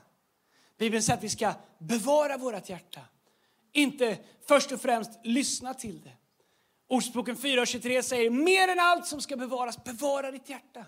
Bibeln 0.78 1.02
säger 1.02 1.16
att 1.16 1.25
vi 1.25 1.28
ska 1.28 1.52
bevara 1.78 2.37
vårt 2.37 2.68
hjärta. 2.68 3.00
Inte 3.72 4.18
först 4.48 4.72
och 4.72 4.80
främst 4.80 5.10
lyssna 5.25 5.75
till 5.75 6.00
det. 6.00 6.12
Ordspråken 6.88 7.37
4.23 7.37 8.02
säger 8.02 8.31
mer 8.31 8.68
än 8.68 8.81
allt 8.81 9.07
som 9.07 9.20
ska 9.20 9.37
bevaras, 9.37 9.85
bevara 9.85 10.31
ditt 10.31 10.48
hjärta. 10.48 10.85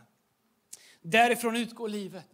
Därifrån 1.02 1.56
utgår 1.56 1.88
livet. 1.88 2.26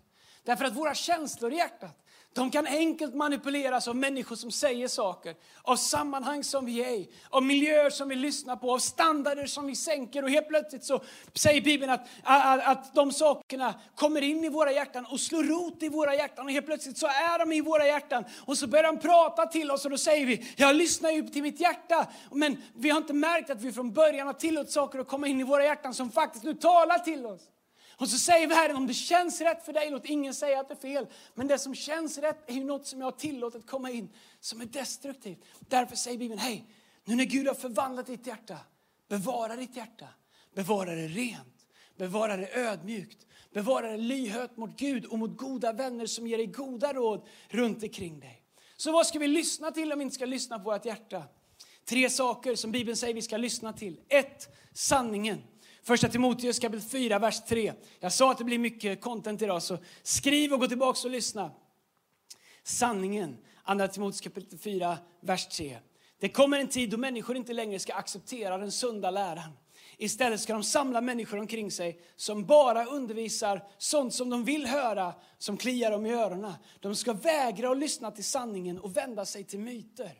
Därför 0.42 0.64
att 0.64 0.76
våra 0.76 0.94
känslor 0.94 1.52
i 1.52 1.56
hjärtat, 1.56 2.05
de 2.37 2.51
kan 2.51 2.66
enkelt 2.66 3.14
manipuleras 3.14 3.88
av 3.88 3.96
människor 3.96 4.37
som 4.37 4.51
säger 4.51 4.88
saker, 4.88 5.35
av 5.62 5.77
sammanhang 5.77 6.44
som 6.44 6.66
vi 6.66 6.85
är 6.85 6.90
i, 6.90 7.11
av 7.31 7.42
miljöer 7.42 7.90
som 7.90 8.09
vi 8.09 8.14
lyssnar 8.14 8.57
på, 8.57 8.72
av 8.72 8.79
standarder 8.79 9.46
som 9.46 9.66
vi 9.66 9.77
sänker. 9.77 10.22
Och 10.22 10.31
helt 10.31 10.49
plötsligt 10.49 10.85
så 10.85 11.03
säger 11.35 11.61
Bibeln 11.61 11.92
att, 11.92 12.09
att, 12.22 12.66
att 12.66 12.94
de 12.94 13.12
sakerna 13.12 13.75
kommer 13.94 14.22
in 14.22 14.44
i 14.44 14.49
våra 14.49 14.72
hjärtan 14.72 15.07
och 15.11 15.20
slår 15.20 15.44
rot 15.44 15.83
i 15.83 15.88
våra 15.88 16.14
hjärtan. 16.14 16.46
Och 16.46 16.53
helt 16.53 16.66
plötsligt 16.66 16.99
så 16.99 17.07
är 17.07 17.38
de 17.38 17.53
i 17.53 17.61
våra 17.61 17.87
hjärtan. 17.87 18.25
Och 18.46 18.59
så 18.59 18.66
börjar 18.66 18.85
de 18.85 18.99
prata 18.99 19.46
till 19.46 19.70
oss 19.70 19.85
och 19.85 19.90
då 19.90 19.99
säger 19.99 20.27
vi, 20.27 20.46
jag 20.57 20.77
lyssnar 20.77 21.11
ju 21.11 21.22
till 21.22 21.42
mitt 21.42 21.61
hjärta. 21.61 22.07
Men 22.31 22.62
vi 22.75 22.90
har 22.90 22.99
inte 22.99 23.12
märkt 23.12 23.51
att 23.51 23.62
vi 23.62 23.72
från 23.72 23.92
början 23.92 24.27
har 24.27 24.35
tillåtit 24.35 24.72
saker 24.72 24.99
att 24.99 25.09
komma 25.09 25.27
in 25.27 25.40
i 25.40 25.44
våra 25.44 25.64
hjärtan 25.64 25.94
som 25.94 26.11
faktiskt 26.11 26.44
nu 26.44 26.55
talar 26.55 26.99
till 26.99 27.27
oss. 27.27 27.42
Och 27.96 28.09
så 28.09 28.18
säger 28.18 28.46
vi 28.46 28.54
Herren, 28.54 28.76
om 28.76 28.87
det 28.87 28.94
känns 28.94 29.40
rätt 29.40 29.64
för 29.64 29.72
dig, 29.72 29.90
låt 29.90 30.04
ingen 30.04 30.35
säga 30.35 30.61
att 30.61 30.68
det 30.68 30.74
är 30.74 30.78
fel. 30.78 31.06
Men 31.35 31.46
det 31.46 31.59
som 31.59 31.74
känns 31.74 32.18
rätt 32.18 32.50
är 32.50 32.54
ju 32.54 32.64
något 32.64 32.87
som 32.87 33.00
jag 33.00 33.06
har 33.06 33.12
tillåtit 33.12 33.66
komma 33.66 33.90
in, 33.90 34.09
som 34.40 34.61
är 34.61 34.66
destruktivt. 34.66 35.38
Därför 35.61 35.96
säger 35.96 36.18
Bibeln, 36.18 36.40
hej, 36.40 36.64
nu 37.04 37.16
när 37.16 37.24
Gud 37.24 37.46
har 37.46 37.54
förvandlat 37.54 38.06
ditt 38.06 38.26
hjärta, 38.26 38.59
bevara 39.09 39.56
ditt 39.56 39.76
hjärta. 39.76 40.09
Bevara 40.56 40.94
det 40.94 41.09
rent, 41.09 41.66
bevara 41.96 42.37
det 42.37 42.56
ödmjukt, 42.56 43.26
bevara 43.52 43.90
det 43.90 43.96
lyhört 43.96 44.56
mot 44.56 44.78
Gud 44.78 45.04
och 45.04 45.18
mot 45.18 45.37
goda 45.37 45.72
vänner 45.72 46.06
som 46.06 46.26
ger 46.26 46.37
dig 46.37 46.46
goda 46.46 46.92
råd 46.92 47.26
runt 47.48 47.82
omkring 47.82 48.20
dig. 48.20 48.42
Så 48.76 48.92
vad 48.92 49.06
ska 49.06 49.18
vi 49.18 49.28
lyssna 49.28 49.70
till 49.70 49.92
om 49.92 49.98
vi 49.98 50.02
inte 50.02 50.14
ska 50.14 50.24
lyssna 50.24 50.59
på 50.59 50.70
vårt 50.70 50.85
hjärta? 50.85 51.22
Tre 51.85 52.11
saker 52.11 52.54
som 52.54 52.72
Bibeln 52.72 52.96
säger 52.96 53.14
vi 53.14 53.22
ska 53.22 53.37
lyssna 53.37 53.72
till. 53.72 54.00
Ett, 54.09 54.48
sanningen. 54.72 55.42
Första 55.87 56.09
Timoteus 56.09 56.59
kapitel 56.59 56.88
4, 56.88 57.18
vers 57.18 57.40
3. 57.49 57.72
Jag 58.01 58.12
sa 58.12 58.31
att 58.31 58.38
det 58.38 58.44
blir 58.44 58.59
mycket 58.59 59.01
content 59.01 59.42
idag, 59.42 59.62
så 59.62 59.79
skriv 60.03 60.53
och 60.53 60.61
gå 60.61 60.66
tillbaka 60.66 61.01
och 61.05 61.11
lyssna. 61.11 61.51
Sanningen, 62.62 63.37
Andra 63.62 63.88
Timoteus 63.88 64.20
kapitel 64.20 64.59
4, 64.59 64.99
vers 65.20 65.46
3. 65.46 65.79
Det 66.20 66.29
kommer 66.29 66.61
en 66.61 66.68
tid 66.68 66.90
då 66.90 66.96
människor 66.96 67.37
inte 67.37 67.53
längre 67.53 67.79
ska 67.79 67.94
acceptera 67.94 68.59
den 68.59 68.72
sunda 68.72 69.11
läran. 69.11 69.51
Istället 69.96 70.40
ska 70.40 70.53
de 70.53 70.62
samla 70.62 71.01
människor 71.01 71.38
omkring 71.38 71.70
sig 71.70 72.01
som 72.16 72.46
bara 72.46 72.85
undervisar 72.85 73.62
sånt 73.79 74.14
som 74.14 74.31
de 74.31 74.44
vill 74.44 74.66
höra, 74.66 75.14
som 75.38 75.57
kliar 75.57 75.90
dem 75.90 76.07
i 76.07 76.12
öronen. 76.12 76.53
De 76.81 76.96
ska 76.96 77.12
vägra 77.12 77.70
att 77.70 77.79
lyssna 77.79 78.11
till 78.11 78.25
sanningen 78.25 78.79
och 78.79 78.96
vända 78.96 79.25
sig 79.25 79.44
till 79.44 79.61
myter. 79.61 80.12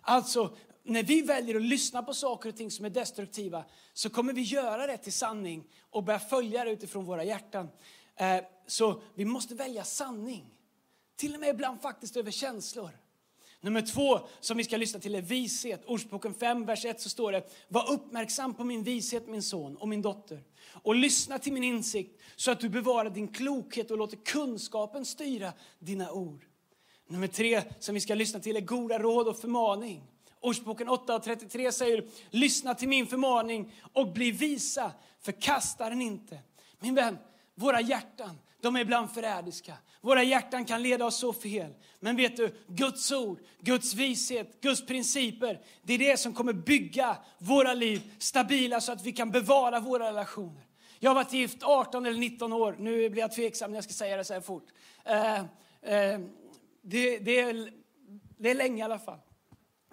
Alltså, 0.00 0.56
när 0.86 1.02
vi 1.02 1.22
väljer 1.22 1.56
att 1.56 1.62
lyssna 1.62 2.02
på 2.02 2.14
saker 2.14 2.48
och 2.48 2.56
ting 2.56 2.70
som 2.70 2.84
är 2.84 2.90
destruktiva 2.90 3.64
så 3.92 4.10
kommer 4.10 4.32
vi 4.32 4.42
göra 4.42 4.86
det 4.86 4.96
till 4.96 5.12
sanning 5.12 5.64
och 5.90 6.04
börja 6.04 6.18
följa 6.18 6.64
det 6.64 6.70
utifrån 6.70 7.04
våra 7.04 7.24
hjärtan. 7.24 7.68
Eh, 8.16 8.38
så 8.66 9.02
vi 9.14 9.24
måste 9.24 9.54
välja 9.54 9.84
sanning. 9.84 10.44
Till 11.16 11.34
och 11.34 11.40
med 11.40 11.48
ibland 11.48 11.80
faktiskt 11.80 12.16
över 12.16 12.30
känslor. 12.30 12.90
Nummer 13.60 13.82
två 13.82 14.20
som 14.40 14.56
vi 14.56 14.64
ska 14.64 14.76
lyssna 14.76 15.00
till 15.00 15.14
är 15.14 15.22
vishet. 15.22 15.84
Ordspråken 15.86 16.34
5, 16.34 16.66
vers 16.66 16.84
1 16.84 17.00
så 17.00 17.08
står 17.08 17.32
det 17.32 17.50
Var 17.68 17.92
uppmärksam 17.92 18.54
på 18.54 18.64
min 18.64 18.82
vishet 18.82 19.28
min 19.28 19.42
son 19.42 19.76
och 19.76 19.88
min 19.88 20.02
dotter 20.02 20.42
och 20.82 20.94
lyssna 20.94 21.38
till 21.38 21.52
min 21.52 21.64
insikt 21.64 22.20
så 22.36 22.50
att 22.50 22.60
du 22.60 22.68
bevarar 22.68 23.10
din 23.10 23.28
klokhet 23.28 23.90
och 23.90 23.98
låter 23.98 24.16
kunskapen 24.16 25.04
styra 25.04 25.52
dina 25.78 26.12
ord. 26.12 26.44
Nummer 27.08 27.26
tre 27.26 27.62
som 27.78 27.94
vi 27.94 28.00
ska 28.00 28.14
lyssna 28.14 28.40
till 28.40 28.56
är 28.56 28.60
goda 28.60 28.98
råd 28.98 29.28
och 29.28 29.38
förmaning. 29.38 30.02
Ordspråken 30.46 30.88
8.33 30.88 31.70
säger 31.70 32.04
lyssna 32.30 32.74
till 32.74 32.88
min 32.88 33.06
förmaning 33.06 33.74
och 33.92 34.12
bli 34.12 34.30
visa, 34.30 34.92
förkasta 35.20 35.90
den 35.90 36.02
inte. 36.02 36.38
Min 36.80 36.94
vän, 36.94 37.18
våra 37.54 37.80
hjärtan, 37.80 38.38
de 38.60 38.76
är 38.76 38.80
ibland 38.80 39.10
förrädiska. 39.10 39.74
Våra 40.00 40.22
hjärtan 40.22 40.64
kan 40.64 40.82
leda 40.82 41.06
oss 41.06 41.16
så 41.16 41.32
fel. 41.32 41.74
Men 42.00 42.16
vet 42.16 42.36
du, 42.36 42.54
Guds 42.66 43.12
ord, 43.12 43.38
Guds 43.60 43.94
vishet, 43.94 44.60
Guds 44.60 44.86
principer, 44.86 45.60
det 45.82 45.94
är 45.94 45.98
det 45.98 46.16
som 46.16 46.34
kommer 46.34 46.52
bygga 46.52 47.16
våra 47.38 47.74
liv 47.74 48.12
stabila 48.18 48.80
så 48.80 48.92
att 48.92 49.02
vi 49.02 49.12
kan 49.12 49.30
bevara 49.30 49.80
våra 49.80 50.08
relationer. 50.08 50.66
Jag 50.98 51.10
har 51.10 51.14
varit 51.14 51.32
gift 51.32 51.62
18 51.62 52.06
eller 52.06 52.18
19 52.18 52.52
år. 52.52 52.76
Nu 52.78 53.10
blir 53.10 53.22
jag 53.22 53.32
tveksam 53.32 53.70
när 53.70 53.76
jag 53.76 53.84
ska 53.84 53.92
säga 53.92 54.16
det 54.16 54.24
så 54.24 54.34
här 54.34 54.40
fort. 54.40 54.68
Eh, 55.04 55.36
eh, 55.36 56.20
det, 56.82 57.18
det, 57.18 57.40
är, 57.40 57.72
det 58.38 58.50
är 58.50 58.54
länge 58.54 58.78
i 58.78 58.82
alla 58.82 58.98
fall. 58.98 59.18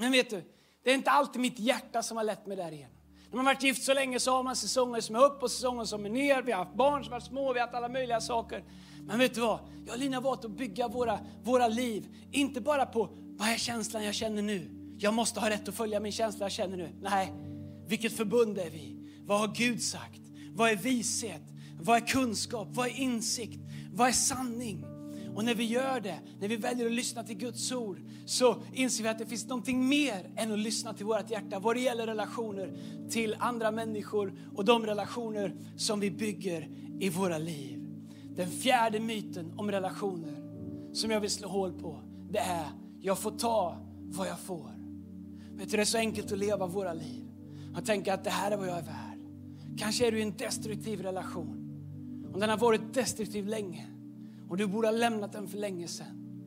Men 0.03 0.11
vet 0.11 0.29
du, 0.29 0.43
det 0.83 0.91
är 0.91 0.95
inte 0.95 1.11
alltid 1.11 1.41
mitt 1.41 1.59
hjärta 1.59 2.03
som 2.03 2.17
har 2.17 2.23
lett 2.23 2.45
mig 2.47 2.57
där 2.57 2.71
igen. 2.71 2.89
När 3.29 3.35
man 3.35 3.45
varit 3.45 3.63
gift 3.63 3.83
så 3.83 3.93
länge 3.93 4.19
så 4.19 4.31
har 4.31 4.43
man 4.43 4.55
säsonger 4.55 5.01
som 5.01 5.15
är 5.15 5.23
upp 5.23 5.43
och 5.43 5.51
säsonger 5.51 5.85
som 5.85 6.05
är 6.05 6.09
ner. 6.09 6.41
Vi 6.41 6.51
har 6.51 6.65
haft 6.65 6.77
barn 6.77 7.03
som 7.03 7.11
varit 7.11 7.23
små, 7.23 7.53
vi 7.53 7.59
har 7.59 7.67
haft 7.67 7.75
alla 7.75 7.89
möjliga 7.89 8.21
saker. 8.21 8.63
Men 9.01 9.19
vet 9.19 9.33
du 9.33 9.41
vad? 9.41 9.59
Jag 9.85 9.93
och 9.93 9.99
Lina 9.99 10.17
har 10.17 10.21
valt 10.21 10.45
att 10.45 10.51
bygga 10.51 10.87
våra, 10.87 11.19
våra 11.43 11.67
liv, 11.67 12.07
inte 12.31 12.61
bara 12.61 12.85
på 12.85 13.09
vad 13.37 13.47
är 13.49 13.57
känslan 13.57 14.03
jag 14.03 14.15
känner 14.15 14.41
nu? 14.41 14.69
Jag 14.99 15.13
måste 15.13 15.39
ha 15.39 15.49
rätt 15.49 15.67
att 15.67 15.75
följa 15.75 15.99
min 15.99 16.11
känsla 16.11 16.45
jag 16.45 16.51
känner 16.51 16.77
nu. 16.77 16.89
Nej, 17.01 17.33
vilket 17.87 18.17
förbund 18.17 18.57
är 18.57 18.69
vi? 18.69 18.97
Vad 19.25 19.39
har 19.39 19.47
Gud 19.55 19.83
sagt? 19.83 20.21
Vad 20.51 20.69
är 20.69 20.75
vishet? 20.75 21.43
Vad 21.81 21.95
är 21.95 22.07
kunskap? 22.07 22.67
Vad 22.71 22.87
är 22.87 22.99
insikt? 22.99 23.59
Vad 23.93 24.07
är 24.07 24.11
sanning? 24.11 24.92
Och 25.35 25.45
när 25.45 25.55
vi 25.55 25.63
gör 25.63 25.99
det, 25.99 26.19
när 26.39 26.47
vi 26.47 26.55
väljer 26.55 26.85
att 26.85 26.91
lyssna 26.91 27.23
till 27.23 27.37
Guds 27.37 27.71
ord, 27.71 27.99
så 28.25 28.55
inser 28.73 29.03
vi 29.03 29.09
att 29.09 29.19
det 29.19 29.25
finns 29.25 29.47
någonting 29.47 29.87
mer 29.87 30.31
än 30.35 30.51
att 30.51 30.59
lyssna 30.59 30.93
till 30.93 31.05
vårt 31.05 31.29
hjärta 31.29 31.59
vad 31.59 31.75
det 31.75 31.79
gäller 31.79 32.07
relationer 32.07 32.77
till 33.09 33.35
andra 33.39 33.71
människor 33.71 34.33
och 34.55 34.65
de 34.65 34.85
relationer 34.85 35.55
som 35.77 35.99
vi 35.99 36.11
bygger 36.11 36.69
i 36.99 37.09
våra 37.09 37.37
liv. 37.37 37.79
Den 38.35 38.49
fjärde 38.49 38.99
myten 38.99 39.53
om 39.57 39.71
relationer 39.71 40.43
som 40.93 41.11
jag 41.11 41.19
vill 41.19 41.29
slå 41.29 41.47
hål 41.47 41.73
på, 41.73 41.99
det 42.29 42.39
är 42.39 42.67
jag 42.99 43.19
får 43.19 43.31
ta 43.31 43.77
vad 44.01 44.27
jag 44.27 44.39
får. 44.39 44.71
Vet 45.51 45.71
du, 45.71 45.77
det 45.77 45.83
är 45.83 45.85
så 45.85 45.97
enkelt 45.97 46.31
att 46.31 46.37
leva 46.37 46.67
våra 46.67 46.93
liv. 46.93 47.23
och 47.77 47.85
tänka 47.85 48.13
att 48.13 48.23
det 48.23 48.29
här 48.29 48.51
är 48.51 48.57
vad 48.57 48.67
jag 48.67 48.77
är 48.77 48.81
värd. 48.81 49.19
Kanske 49.77 50.07
är 50.07 50.11
du 50.11 50.19
i 50.19 50.21
en 50.21 50.37
destruktiv 50.37 51.01
relation. 51.01 51.59
om 52.33 52.39
den 52.39 52.49
har 52.49 52.57
varit 52.57 52.93
destruktiv 52.93 53.47
länge. 53.47 53.92
Och 54.53 54.57
du 54.57 54.67
borde 54.67 54.87
ha 54.87 54.91
lämnat 54.91 55.31
den 55.31 55.47
för 55.47 55.57
länge 55.57 55.87
sedan. 55.87 56.41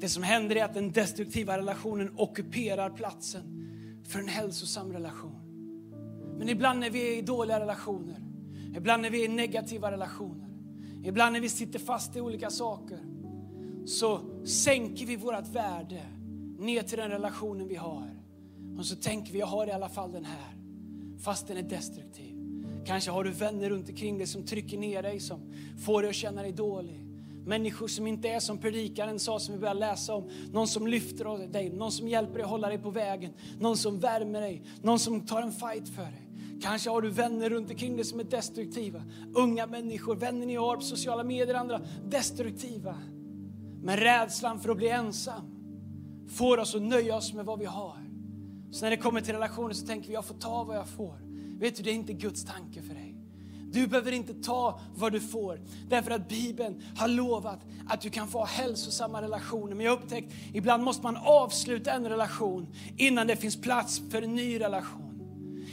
Det 0.00 0.08
som 0.08 0.22
händer 0.22 0.56
är 0.56 0.64
att 0.64 0.74
den 0.74 0.92
destruktiva 0.92 1.58
relationen 1.58 2.14
ockuperar 2.16 2.90
platsen 2.90 3.42
för 4.04 4.18
en 4.18 4.28
hälsosam 4.28 4.92
relation. 4.92 5.40
Men 6.38 6.48
ibland 6.48 6.80
när 6.80 6.90
vi 6.90 7.12
är 7.12 7.18
i 7.18 7.22
dåliga 7.22 7.60
relationer, 7.60 8.16
ibland 8.76 9.02
när 9.02 9.10
vi 9.10 9.20
är 9.20 9.24
i 9.24 9.28
negativa 9.28 9.90
relationer, 9.90 10.48
ibland 11.04 11.32
när 11.32 11.40
vi 11.40 11.48
sitter 11.48 11.78
fast 11.78 12.16
i 12.16 12.20
olika 12.20 12.50
saker, 12.50 12.98
så 13.86 14.20
sänker 14.44 15.06
vi 15.06 15.16
vårt 15.16 15.48
värde 15.48 16.02
ner 16.58 16.82
till 16.82 16.98
den 16.98 17.10
relationen 17.10 17.68
vi 17.68 17.76
har. 17.76 18.10
Och 18.78 18.86
så 18.86 18.96
tänker 18.96 19.32
vi, 19.32 19.38
jag 19.38 19.46
har 19.46 19.66
i 19.66 19.72
alla 19.72 19.88
fall 19.88 20.12
den 20.12 20.24
här, 20.24 20.56
fast 21.18 21.48
den 21.48 21.56
är 21.56 21.62
destruktiv. 21.62 22.36
Kanske 22.86 23.10
har 23.10 23.24
du 23.24 23.30
vänner 23.30 23.70
runt 23.70 23.88
omkring 23.88 24.18
dig 24.18 24.26
som 24.26 24.42
trycker 24.42 24.78
ner 24.78 25.02
dig, 25.02 25.20
som 25.20 25.40
får 25.78 26.02
dig 26.02 26.08
att 26.08 26.16
känna 26.16 26.42
dig 26.42 26.52
dålig. 26.52 27.01
Människor 27.46 27.88
som 27.88 28.06
inte 28.06 28.28
är 28.28 28.40
som 28.40 28.58
predikaren 28.58 29.18
sa, 29.18 29.38
som 29.38 29.54
vi 29.54 29.60
börjar 29.60 29.74
läsa 29.74 30.14
om. 30.14 30.30
Någon 30.52 30.68
som 30.68 30.86
lyfter 30.86 31.48
dig, 31.52 31.70
någon 31.70 31.92
som 31.92 32.08
hjälper 32.08 32.34
dig 32.34 32.42
att 32.42 32.50
hålla 32.50 32.68
dig 32.68 32.78
på 32.78 32.90
vägen. 32.90 33.32
Någon 33.58 33.76
som 33.76 33.98
värmer 33.98 34.40
dig, 34.40 34.62
någon 34.82 34.98
som 34.98 35.20
tar 35.20 35.42
en 35.42 35.52
fight 35.52 35.88
för 35.88 36.02
dig. 36.02 36.28
Kanske 36.62 36.90
har 36.90 37.02
du 37.02 37.10
vänner 37.10 37.50
runt 37.50 37.70
omkring 37.70 37.96
dig 37.96 38.04
som 38.04 38.20
är 38.20 38.24
destruktiva. 38.24 39.02
Unga 39.34 39.66
människor, 39.66 40.16
vänner 40.16 40.46
ni 40.46 40.54
har 40.54 40.76
på 40.76 40.82
sociala 40.82 41.24
medier, 41.24 41.54
andra 41.54 41.80
destruktiva. 42.08 42.96
Men 43.82 43.96
rädslan 43.96 44.60
för 44.60 44.70
att 44.70 44.76
bli 44.76 44.88
ensam 44.88 45.42
får 46.28 46.58
oss 46.58 46.74
att 46.74 46.82
nöja 46.82 47.16
oss 47.16 47.32
med 47.32 47.44
vad 47.44 47.58
vi 47.58 47.64
har. 47.64 47.96
Så 48.70 48.84
när 48.84 48.90
det 48.90 48.96
kommer 48.96 49.20
till 49.20 49.34
relationer 49.34 49.72
så 49.72 49.86
tänker 49.86 50.08
vi, 50.08 50.14
jag 50.14 50.24
får 50.24 50.34
ta 50.34 50.64
vad 50.64 50.76
jag 50.76 50.88
får. 50.88 51.18
Vet 51.58 51.76
du, 51.76 51.82
det 51.82 51.90
är 51.90 51.94
inte 51.94 52.12
Guds 52.12 52.44
tanke 52.44 52.82
för 52.82 52.94
dig. 52.94 53.11
Du 53.72 53.86
behöver 53.86 54.12
inte 54.12 54.34
ta 54.34 54.80
vad 54.94 55.12
du 55.12 55.20
får, 55.20 55.60
därför 55.88 56.10
att 56.10 56.28
Bibeln 56.28 56.82
har 56.96 57.08
lovat 57.08 57.60
att 57.88 58.00
du 58.00 58.10
kan 58.10 58.28
få 58.28 58.44
hälsosamma 58.44 59.22
relationer. 59.22 59.74
Men 59.74 59.86
jag 59.86 59.92
har 59.92 60.02
upptäckt, 60.02 60.32
ibland 60.52 60.82
måste 60.82 61.02
man 61.02 61.16
avsluta 61.16 61.92
en 61.92 62.08
relation 62.08 62.66
innan 62.96 63.26
det 63.26 63.36
finns 63.36 63.60
plats 63.60 64.02
för 64.10 64.22
en 64.22 64.34
ny 64.34 64.60
relation. 64.60 65.08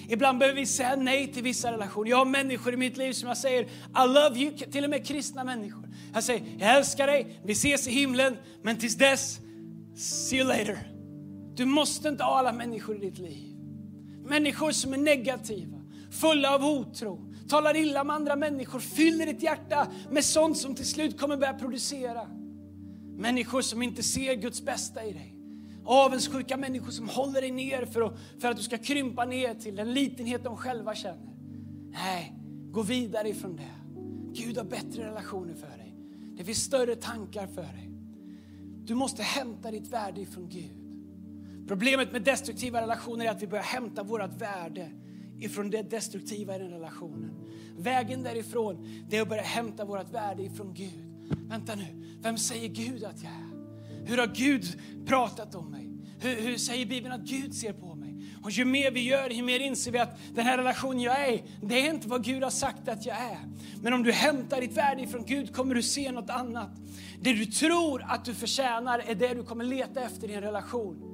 Ibland 0.09 0.39
behöver 0.39 0.59
vi 0.59 0.65
säga 0.65 0.95
nej 0.95 1.33
till 1.33 1.43
vissa 1.43 1.71
relationer. 1.71 2.09
Jag 2.09 2.17
har 2.17 2.25
människor 2.25 2.73
i 2.73 2.77
mitt 2.77 2.97
liv 2.97 3.13
som 3.13 3.27
jag 3.27 3.38
säger 3.38 3.63
I 3.63 4.07
love 4.07 4.39
you, 4.39 4.57
till 4.57 4.83
och 4.83 4.89
med 4.89 5.05
kristna 5.05 5.43
människor. 5.43 5.89
Jag 6.13 6.23
säger, 6.23 6.43
jag 6.59 6.77
älskar 6.77 7.07
dig, 7.07 7.41
vi 7.43 7.51
ses 7.51 7.88
i 7.88 7.91
himlen, 7.91 8.38
men 8.62 8.77
tills 8.77 8.95
dess, 8.95 9.39
see 9.95 10.38
you 10.38 10.47
later. 10.47 10.77
Du 11.55 11.65
måste 11.65 12.09
inte 12.09 12.23
ha 12.23 12.39
alla 12.39 12.53
människor 12.53 12.95
i 12.95 12.99
ditt 12.99 13.17
liv. 13.17 13.55
Människor 14.25 14.71
som 14.71 14.93
är 14.93 14.97
negativa, 14.97 15.81
fulla 16.12 16.55
av 16.55 16.65
otro, 16.65 17.29
talar 17.49 17.75
illa 17.75 18.01
om 18.01 18.09
andra 18.09 18.35
människor, 18.35 18.79
fyller 18.79 19.25
ditt 19.25 19.43
hjärta 19.43 19.88
med 20.09 20.25
sånt 20.25 20.57
som 20.57 20.75
till 20.75 20.85
slut 20.85 21.19
kommer 21.19 21.38
börja 21.38 21.53
producera. 21.53 22.27
Människor 23.17 23.62
som 23.62 23.81
inte 23.81 24.03
ser 24.03 24.33
Guds 24.33 24.62
bästa 24.62 25.05
i 25.05 25.13
dig. 25.13 25.35
Avundsjuka 25.85 26.57
människor 26.57 26.91
som 26.91 27.09
håller 27.09 27.41
dig 27.41 27.51
ner 27.51 27.85
för 27.85 28.01
att, 28.01 28.13
för 28.39 28.47
att 28.47 28.57
du 28.57 28.63
ska 28.63 28.77
krympa 28.77 29.25
ner 29.25 29.53
till 29.53 29.75
den 29.75 29.93
litenhet 29.93 30.43
de 30.43 30.57
själva 30.57 30.95
känner. 30.95 31.35
Nej, 31.91 32.33
gå 32.71 32.81
vidare 32.81 33.29
ifrån 33.29 33.55
det. 33.55 33.75
Gud 34.33 34.57
har 34.57 34.65
bättre 34.65 35.03
relationer 35.03 35.53
för 35.53 35.77
dig. 35.77 35.95
Det 36.38 36.43
finns 36.43 36.63
större 36.63 36.95
tankar 36.95 37.47
för 37.47 37.62
dig. 37.62 37.89
Du 38.83 38.95
måste 38.95 39.23
hämta 39.23 39.71
ditt 39.71 39.88
värde 39.88 40.21
ifrån 40.21 40.49
Gud. 40.49 40.79
Problemet 41.67 42.12
med 42.12 42.21
destruktiva 42.21 42.81
relationer 42.81 43.25
är 43.25 43.29
att 43.29 43.41
vi 43.41 43.47
börjar 43.47 43.63
hämta 43.63 44.03
vårt 44.03 44.41
värde 44.41 44.91
ifrån 45.39 45.69
det 45.69 45.89
destruktiva 45.89 46.56
i 46.56 46.60
den 46.60 46.69
relationen. 46.69 47.32
Vägen 47.78 48.23
därifrån 48.23 48.88
det 49.10 49.17
är 49.17 49.21
att 49.21 49.30
börja 49.30 49.41
hämta 49.41 49.86
vårt 49.86 50.13
värde 50.13 50.43
ifrån 50.43 50.73
Gud. 50.73 51.10
Vänta 51.49 51.75
nu, 51.75 52.17
vem 52.21 52.38
säger 52.38 52.67
Gud 52.67 53.04
att 53.04 53.23
jag 53.23 53.32
är? 53.32 53.49
Hur 54.06 54.17
har 54.17 54.28
Gud 54.28 54.65
pratat 55.06 55.56
om 55.56 55.71
mig? 55.71 55.89
Hur, 56.19 56.41
hur 56.41 56.58
säger 56.58 56.86
Bibeln 56.86 57.13
att 57.13 57.21
Gud 57.21 57.56
ser 57.56 57.73
på 57.73 57.95
mig? 57.95 57.99
Och 58.43 58.52
ju 58.52 58.65
mer 58.65 58.91
vi 58.91 59.04
gör, 59.04 59.30
ju 59.30 59.43
mer 59.43 59.60
inser 59.60 59.91
vi 59.91 59.99
att 59.99 60.19
den 60.34 60.45
här 60.45 60.58
relationen 60.58 61.02
jag 61.02 61.30
är 61.30 61.43
det 61.62 61.88
är 61.88 61.93
inte 61.93 62.08
vad 62.08 62.23
Gud 62.23 62.43
har 62.43 62.49
sagt 62.49 62.88
att 62.88 63.06
jag 63.06 63.17
är. 63.17 63.39
Men 63.82 63.93
om 63.93 64.04
du 64.04 64.12
hämtar 64.12 64.62
ditt 64.62 64.78
värde 64.78 65.02
ifrån 65.02 65.25
Gud 65.25 65.56
kommer 65.56 65.75
du 65.75 65.84
se 65.84 66.12
något 66.12 66.30
annat. 66.30 66.71
Det 67.21 67.34
du 67.34 67.45
tror 67.45 68.06
att 68.08 68.25
du 68.25 68.34
förtjänar 68.34 68.99
är 68.99 69.15
det 69.15 69.34
du 69.34 69.43
kommer 69.43 69.63
leta 69.63 70.02
efter 70.02 70.30
i 70.30 70.34
en 70.34 70.41
relation. 70.41 71.06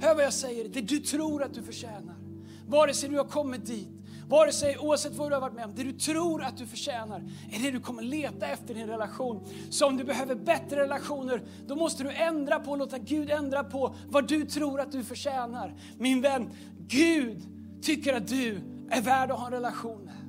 Hör 0.00 0.14
vad 0.14 0.24
jag 0.24 0.32
säger, 0.32 0.68
det 0.68 0.80
du 0.80 0.98
tror 0.98 1.42
att 1.42 1.54
du 1.54 1.62
förtjänar. 1.62 2.23
Vare 2.66 2.94
sig 2.94 3.08
du 3.08 3.16
har 3.16 3.24
kommit 3.24 3.66
dit, 3.66 3.88
vare 4.28 4.52
sig, 4.52 4.78
oavsett 4.78 5.16
vad 5.16 5.30
du 5.30 5.34
har 5.34 5.40
varit 5.40 5.54
med 5.54 5.64
om, 5.64 5.74
det 5.74 5.82
du 5.82 5.92
tror 5.92 6.42
att 6.42 6.56
du 6.56 6.66
förtjänar 6.66 7.22
är 7.52 7.62
det 7.62 7.70
du 7.70 7.80
kommer 7.80 8.02
leta 8.02 8.46
efter 8.46 8.74
i 8.74 8.78
din 8.78 8.86
relation. 8.86 9.46
Så 9.70 9.86
om 9.86 9.96
du 9.96 10.04
behöver 10.04 10.34
bättre 10.34 10.82
relationer, 10.82 11.42
då 11.66 11.76
måste 11.76 12.02
du 12.02 12.10
ändra 12.10 12.60
på, 12.60 12.76
låta 12.76 12.98
Gud 12.98 13.30
ändra 13.30 13.64
på 13.64 13.94
vad 14.08 14.28
du 14.28 14.44
tror 14.44 14.80
att 14.80 14.92
du 14.92 15.04
förtjänar. 15.04 15.74
Min 15.98 16.20
vän, 16.20 16.50
Gud 16.88 17.42
tycker 17.82 18.14
att 18.14 18.28
du 18.28 18.60
är 18.90 19.02
värd 19.02 19.30
att 19.30 19.38
ha 19.38 19.46
en 19.46 19.52
relation 19.52 20.04
med. 20.04 20.23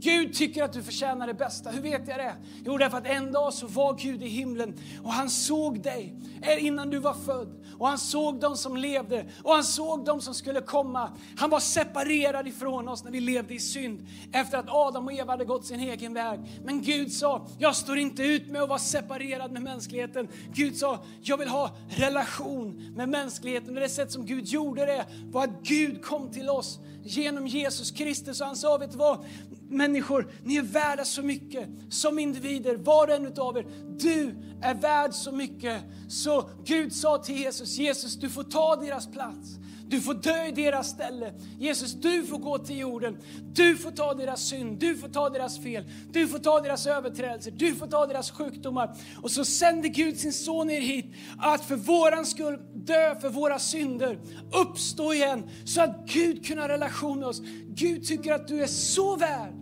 Gud 0.00 0.34
tycker 0.34 0.62
att 0.62 0.72
du 0.72 0.82
förtjänar 0.82 1.26
det 1.26 1.34
bästa. 1.34 1.70
Hur 1.70 1.80
vet 1.80 2.08
jag 2.08 2.18
det? 2.18 2.34
Jo, 2.64 2.78
därför 2.78 2.98
att 2.98 3.06
en 3.06 3.32
dag 3.32 3.54
så 3.54 3.66
var 3.66 3.94
Gud 3.94 4.22
i 4.22 4.28
himlen 4.28 4.74
och 5.04 5.12
han 5.12 5.30
såg 5.30 5.82
dig 5.82 6.14
eh, 6.42 6.64
innan 6.64 6.90
du 6.90 6.98
var 6.98 7.14
född. 7.14 7.62
Och 7.78 7.88
han 7.88 7.98
såg 7.98 8.40
de 8.40 8.56
som 8.56 8.76
levde 8.76 9.26
och 9.42 9.52
han 9.52 9.64
såg 9.64 10.04
de 10.04 10.20
som 10.20 10.34
skulle 10.34 10.60
komma. 10.60 11.10
Han 11.36 11.50
var 11.50 11.60
separerad 11.60 12.48
ifrån 12.48 12.88
oss 12.88 13.04
när 13.04 13.10
vi 13.10 13.20
levde 13.20 13.54
i 13.54 13.60
synd 13.60 14.06
efter 14.32 14.58
att 14.58 14.68
Adam 14.68 15.06
och 15.06 15.12
Eva 15.12 15.32
hade 15.32 15.44
gått 15.44 15.66
sin 15.66 15.80
egen 15.80 16.14
väg. 16.14 16.40
Men 16.64 16.82
Gud 16.82 17.12
sa, 17.12 17.46
jag 17.58 17.76
står 17.76 17.98
inte 17.98 18.22
ut 18.22 18.48
med 18.48 18.62
att 18.62 18.68
vara 18.68 18.78
separerad 18.78 19.52
med 19.52 19.62
mänskligheten. 19.62 20.28
Gud 20.52 20.76
sa, 20.76 21.04
jag 21.22 21.36
vill 21.36 21.48
ha 21.48 21.70
relation 21.88 22.92
med 22.96 23.08
mänskligheten. 23.08 23.74
Och 23.74 23.80
det 23.80 23.88
sätt 23.88 24.12
som 24.12 24.26
Gud 24.26 24.46
gjorde 24.46 24.86
det 24.86 25.06
var 25.30 25.44
att 25.44 25.62
Gud 25.62 26.02
kom 26.02 26.30
till 26.30 26.50
oss 26.50 26.78
genom 27.04 27.46
Jesus 27.46 27.90
Kristus. 27.90 28.40
Och 28.40 28.46
han 28.46 28.56
sa, 28.56 28.78
vet 28.78 28.90
du 28.90 28.98
vad? 28.98 29.24
Människor, 29.68 30.30
ni 30.44 30.56
är 30.56 30.62
värda 30.62 31.04
så 31.04 31.22
mycket 31.22 31.68
som 31.90 32.18
individer, 32.18 32.76
var 32.76 33.08
och 33.08 33.14
en 33.14 33.26
utav 33.26 33.58
er. 33.58 33.66
Du 33.98 34.34
är 34.62 34.74
värd 34.74 35.14
så 35.14 35.32
mycket. 35.32 35.82
Så 36.08 36.50
Gud 36.64 36.92
sa 36.92 37.18
till 37.18 37.36
Jesus, 37.36 37.78
Jesus 37.78 38.16
du 38.16 38.30
får 38.30 38.42
ta 38.42 38.76
deras 38.76 39.06
plats. 39.06 39.58
Du 39.88 40.00
får 40.00 40.14
dö 40.14 40.46
i 40.46 40.50
deras 40.50 40.88
ställe. 40.88 41.32
Jesus, 41.58 41.92
du 41.92 42.24
får 42.24 42.38
gå 42.38 42.58
till 42.58 42.78
jorden. 42.78 43.18
Du 43.52 43.76
får 43.76 43.90
ta 43.90 44.14
deras 44.14 44.40
synd, 44.40 44.78
du 44.78 44.96
får 44.96 45.08
ta 45.08 45.30
deras 45.30 45.58
fel, 45.58 45.84
du 46.12 46.28
får 46.28 46.38
ta 46.38 46.60
deras 46.60 46.86
överträdelser, 46.86 47.50
du 47.50 47.74
får 47.74 47.86
ta 47.86 48.06
deras 48.06 48.30
sjukdomar. 48.30 48.96
Och 49.22 49.30
så 49.30 49.44
sände 49.44 49.88
Gud 49.88 50.18
sin 50.18 50.32
son 50.32 50.70
er 50.70 50.80
hit 50.80 51.06
att 51.38 51.64
för 51.64 51.76
våran 51.76 52.26
skull 52.26 52.58
dö 52.74 53.20
för 53.20 53.28
våra 53.28 53.58
synder, 53.58 54.18
uppstå 54.62 55.14
igen 55.14 55.50
så 55.64 55.80
att 55.80 56.08
Gud 56.12 56.46
kan 56.46 56.58
ha 56.58 56.68
relation 56.68 57.18
med 57.18 57.28
oss. 57.28 57.42
Gud 57.68 58.04
tycker 58.04 58.32
att 58.32 58.48
du 58.48 58.62
är 58.62 58.66
så 58.66 59.16
värd 59.16 59.54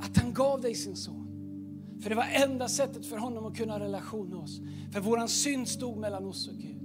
att 0.00 0.16
han 0.16 0.34
gav 0.34 0.60
dig 0.60 0.74
sin 0.74 0.96
son. 0.96 1.20
För 2.02 2.10
det 2.10 2.16
var 2.16 2.26
enda 2.32 2.68
sättet 2.68 3.06
för 3.06 3.16
honom 3.16 3.46
att 3.46 3.56
kunna 3.56 3.72
ha 3.72 3.80
relation 3.80 4.28
med 4.28 4.38
oss. 4.38 4.60
För 4.92 5.00
våran 5.00 5.28
synd 5.28 5.68
stod 5.68 5.98
mellan 5.98 6.24
oss 6.24 6.48
och 6.48 6.54
Gud. 6.54 6.83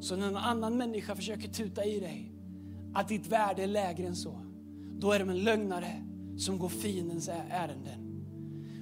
Så 0.00 0.16
när 0.16 0.28
en 0.28 0.36
annan 0.36 0.76
människa 0.76 1.16
försöker 1.16 1.48
tuta 1.48 1.84
i 1.84 2.00
dig 2.00 2.32
att 2.94 3.08
ditt 3.08 3.26
värde 3.26 3.62
är 3.62 3.66
lägre 3.66 4.06
än 4.06 4.16
så, 4.16 4.40
då 4.98 5.12
är 5.12 5.18
de 5.18 5.30
en 5.30 5.44
lögnare 5.44 6.02
som 6.36 6.58
går 6.58 6.68
fiendens 6.68 7.28
ärenden. 7.50 8.06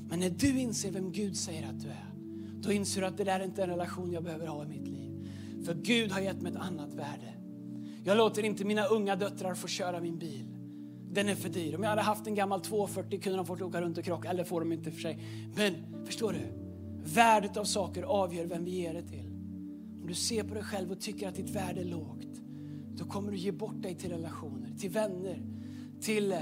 Men 0.09 0.21
när 0.21 0.31
du 0.31 0.61
inser 0.61 0.91
vem 0.91 1.13
Gud 1.13 1.37
säger 1.37 1.69
att 1.69 1.81
du 1.81 1.89
är, 1.89 2.15
då 2.61 2.73
inser 2.73 3.01
du 3.01 3.07
att 3.07 3.17
det 3.17 3.25
där 3.25 3.41
är 3.41 3.45
inte 3.45 3.63
en 3.63 3.69
relation 3.69 4.13
jag 4.13 4.25
behöver 4.25 4.47
ha 4.47 4.65
i 4.65 4.67
mitt 4.67 4.89
liv. 4.89 5.29
För 5.65 5.75
Gud 5.75 6.11
har 6.11 6.21
gett 6.21 6.43
mig 6.43 6.53
ett 6.53 6.59
annat 6.59 6.95
värde. 6.95 7.35
Jag 8.05 8.17
låter 8.17 8.45
inte 8.45 8.65
mina 8.65 8.85
unga 8.85 9.17
döttrar 9.17 9.55
få 9.55 9.69
köra 9.69 10.01
min 10.01 10.19
bil. 10.19 10.57
Den 11.11 11.29
är 11.29 11.35
för 11.35 11.49
dyr. 11.49 11.75
Om 11.77 11.83
jag 11.83 11.91
hade 11.91 12.03
haft 12.03 12.27
en 12.27 12.35
gammal 12.35 12.61
240 12.61 13.21
kunde 13.21 13.37
de 13.37 13.47
fått 13.47 13.63
åka 13.63 13.81
runt 13.81 13.99
och 13.99 14.05
krocka. 14.05 14.31
Eller 14.31 14.45
får 14.45 14.61
de 14.61 14.73
inte 14.73 14.91
för 14.91 15.01
sig. 15.01 15.19
Men 15.57 15.75
förstår 16.07 16.33
du? 16.33 16.39
Värdet 17.15 17.57
av 17.57 17.65
saker 17.65 18.03
avgör 18.03 18.45
vem 18.45 18.65
vi 18.65 18.71
ger 18.71 18.95
det 18.95 19.03
till. 19.03 19.34
Om 20.05 20.09
du 20.09 20.15
ser 20.15 20.43
på 20.43 20.55
dig 20.55 20.63
själv 20.63 20.93
och 20.93 21.01
tycker 21.01 21.29
att 21.29 21.35
ditt 21.35 21.51
värde 21.51 21.81
är 21.81 21.85
lågt, 21.85 22.43
då 22.97 23.05
kommer 23.05 23.31
du 23.33 23.37
ge 23.37 23.53
bort 23.53 23.83
dig 23.83 23.95
till 23.95 24.11
relationer, 24.11 24.71
till 24.79 24.91
vänner, 24.91 25.43
till 26.01 26.33
eh, 26.33 26.39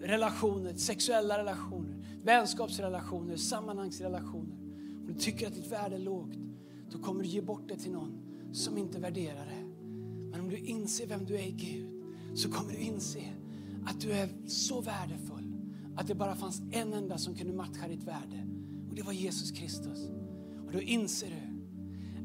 relationer, 0.00 0.74
sexuella 0.74 1.38
relationer, 1.38 2.04
vänskapsrelationer, 2.22 3.36
sammanhangsrelationer. 3.36 4.56
Om 5.00 5.04
du 5.06 5.14
tycker 5.14 5.46
att 5.46 5.54
ditt 5.54 5.72
värde 5.72 5.94
är 5.94 6.00
lågt, 6.00 6.36
då 6.90 6.98
kommer 6.98 7.22
du 7.22 7.28
ge 7.28 7.40
bort 7.40 7.68
det 7.68 7.76
till 7.76 7.92
någon 7.92 8.18
som 8.52 8.78
inte 8.78 9.00
värderar 9.00 9.46
det. 9.46 9.64
Men 10.30 10.40
om 10.40 10.48
du 10.48 10.56
inser 10.56 11.06
vem 11.06 11.24
du 11.24 11.34
är 11.34 11.46
i 11.46 11.52
Gud, 11.52 11.88
så 12.34 12.50
kommer 12.50 12.72
du 12.72 12.78
inse 12.78 13.32
att 13.86 14.00
du 14.00 14.12
är 14.12 14.28
så 14.46 14.80
värdefull 14.80 15.52
att 15.96 16.06
det 16.06 16.14
bara 16.14 16.36
fanns 16.36 16.62
en 16.72 16.92
enda 16.92 17.18
som 17.18 17.34
kunde 17.34 17.52
matcha 17.52 17.88
ditt 17.88 18.04
värde. 18.04 18.46
Och 18.88 18.94
det 18.94 19.02
var 19.02 19.12
Jesus 19.12 19.50
Kristus. 19.50 20.08
Och 20.66 20.72
då 20.72 20.80
inser 20.80 21.26
du 21.26 21.45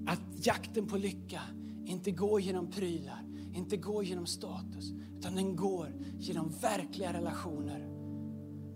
att 0.08 0.46
jakten 0.46 0.88
på 0.88 0.98
lycka 0.98 1.42
inte 1.86 2.12
går 2.12 2.42
genom 2.42 2.72
prylar, 2.72 3.24
inte 3.54 3.78
går 3.78 4.04
genom 4.04 4.26
status, 4.26 4.94
utan 5.18 5.36
den 5.36 5.56
går 5.56 5.94
genom 6.20 6.50
verkliga 6.62 7.14
relationer. 7.14 7.88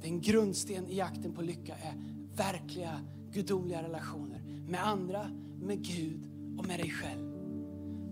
Den 0.01 0.21
grundsten 0.21 0.88
i 0.88 0.97
jakten 0.97 1.33
på 1.33 1.41
lycka 1.41 1.75
är 1.75 1.93
verkliga 2.35 2.99
gudomliga 3.31 3.83
relationer 3.83 4.41
med 4.67 4.88
andra, 4.88 5.29
med 5.61 5.81
Gud 5.81 6.29
och 6.57 6.67
med 6.67 6.79
dig 6.79 6.89
själv. 6.89 7.35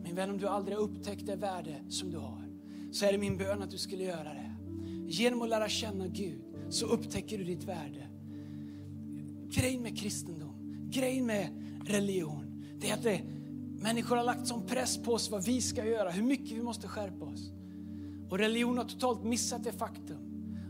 Min 0.04 0.15
vän, 0.15 0.30
om 0.30 0.38
du 0.38 0.47
aldrig 0.47 0.78
har 0.78 0.84
upptäckt 0.84 1.26
det 1.26 1.36
värde 1.36 1.76
som 1.89 2.12
du 2.12 2.17
har, 2.17 2.49
så 2.91 3.06
är 3.06 3.12
det 3.12 3.17
min 3.17 3.38
bön 3.38 3.62
att 3.62 3.71
du 3.71 3.78
skulle 3.78 4.04
göra 4.04 4.34
det. 4.34 4.56
Genom 5.08 5.41
att 5.41 5.49
lära 5.49 5.69
känna 5.69 6.08
Gud 6.08 6.41
så 6.69 6.86
upptäcker 6.86 7.38
du 7.38 7.43
ditt 7.43 7.63
värde. 7.63 8.08
Grejen 9.49 9.82
med 9.82 9.97
kristendom, 9.97 10.89
grejen 10.91 11.26
med 11.26 11.47
religion, 11.86 12.53
det 12.84 12.89
är 12.89 12.93
att 12.93 13.04
det, 13.04 13.22
människor 13.82 14.15
har 14.15 14.24
lagt 14.24 14.48
sån 14.48 14.65
press 14.65 14.98
på 14.98 15.13
oss 15.13 15.32
vad 15.32 15.46
vi 15.46 15.62
ska 15.62 15.86
göra, 15.86 16.12
hur 16.12 16.24
mycket 16.24 16.58
vi 16.58 16.62
måste 16.62 16.88
skärpa 16.88 17.26
oss. 17.26 17.52
Och 18.30 18.39
religion 18.39 18.78
har 18.78 18.86
totalt 18.86 19.24
missat 19.24 19.63
det 19.63 19.72
faktum 19.72 20.17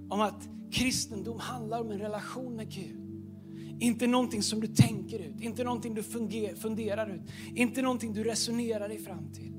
om 0.10 0.22
att 0.22 0.50
kristendom 0.72 1.40
handlar 1.40 1.82
om 1.82 1.92
en 1.92 2.00
relation 2.00 2.56
med 2.56 2.72
Gud. 2.72 3.00
Inte 3.80 4.08
någonting 4.08 4.44
som 4.44 4.62
du 4.62 4.68
tänker 4.68 5.20
ut, 5.20 5.42
inte 5.42 5.64
någonting 5.64 5.94
du 5.94 6.04
funderar 6.56 7.10
ut, 7.10 7.22
inte 7.56 7.82
någonting 7.82 8.14
du 8.14 8.24
resonerar 8.24 8.90
dig 8.90 9.00
fram 9.00 9.32
till. 9.34 9.54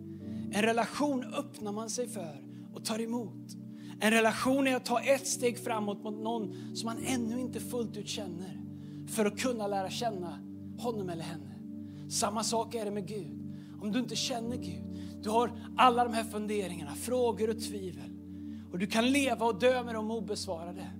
En 0.52 0.62
relation 0.62 1.24
öppnar 1.24 1.72
man 1.72 1.90
sig 1.90 2.08
för 2.08 2.44
och 2.74 2.84
tar 2.84 3.00
emot. 3.00 3.56
En 4.00 4.10
relation 4.10 4.66
är 4.66 4.76
att 4.76 4.84
ta 4.84 5.00
ett 5.00 5.26
steg 5.26 5.58
framåt 5.58 6.02
mot 6.02 6.22
någon 6.22 6.76
som 6.76 6.86
man 6.86 6.98
ännu 7.06 7.40
inte 7.40 7.60
fullt 7.60 7.96
ut 7.96 8.08
känner 8.08 8.60
för 9.08 9.24
att 9.24 9.38
kunna 9.38 9.66
lära 9.66 9.90
känna 9.90 10.38
honom 10.78 11.08
eller 11.08 11.24
henne. 11.24 11.53
Samma 12.08 12.44
sak 12.44 12.74
är 12.74 12.84
det 12.84 12.90
med 12.90 13.08
Gud. 13.08 13.40
Om 13.80 13.92
du 13.92 13.98
inte 13.98 14.16
känner 14.16 14.56
Gud, 14.56 14.82
du 15.22 15.30
har 15.30 15.50
alla 15.76 16.04
de 16.04 16.12
här 16.12 16.24
funderingarna, 16.24 16.94
frågor 16.94 17.50
och 17.50 17.60
tvivel 17.60 18.10
och 18.72 18.78
du 18.78 18.86
kan 18.86 19.10
leva 19.10 19.46
och 19.46 19.58
dö 19.58 19.82
med 19.84 19.94
dem 19.94 20.10
obesvarade. 20.10 20.90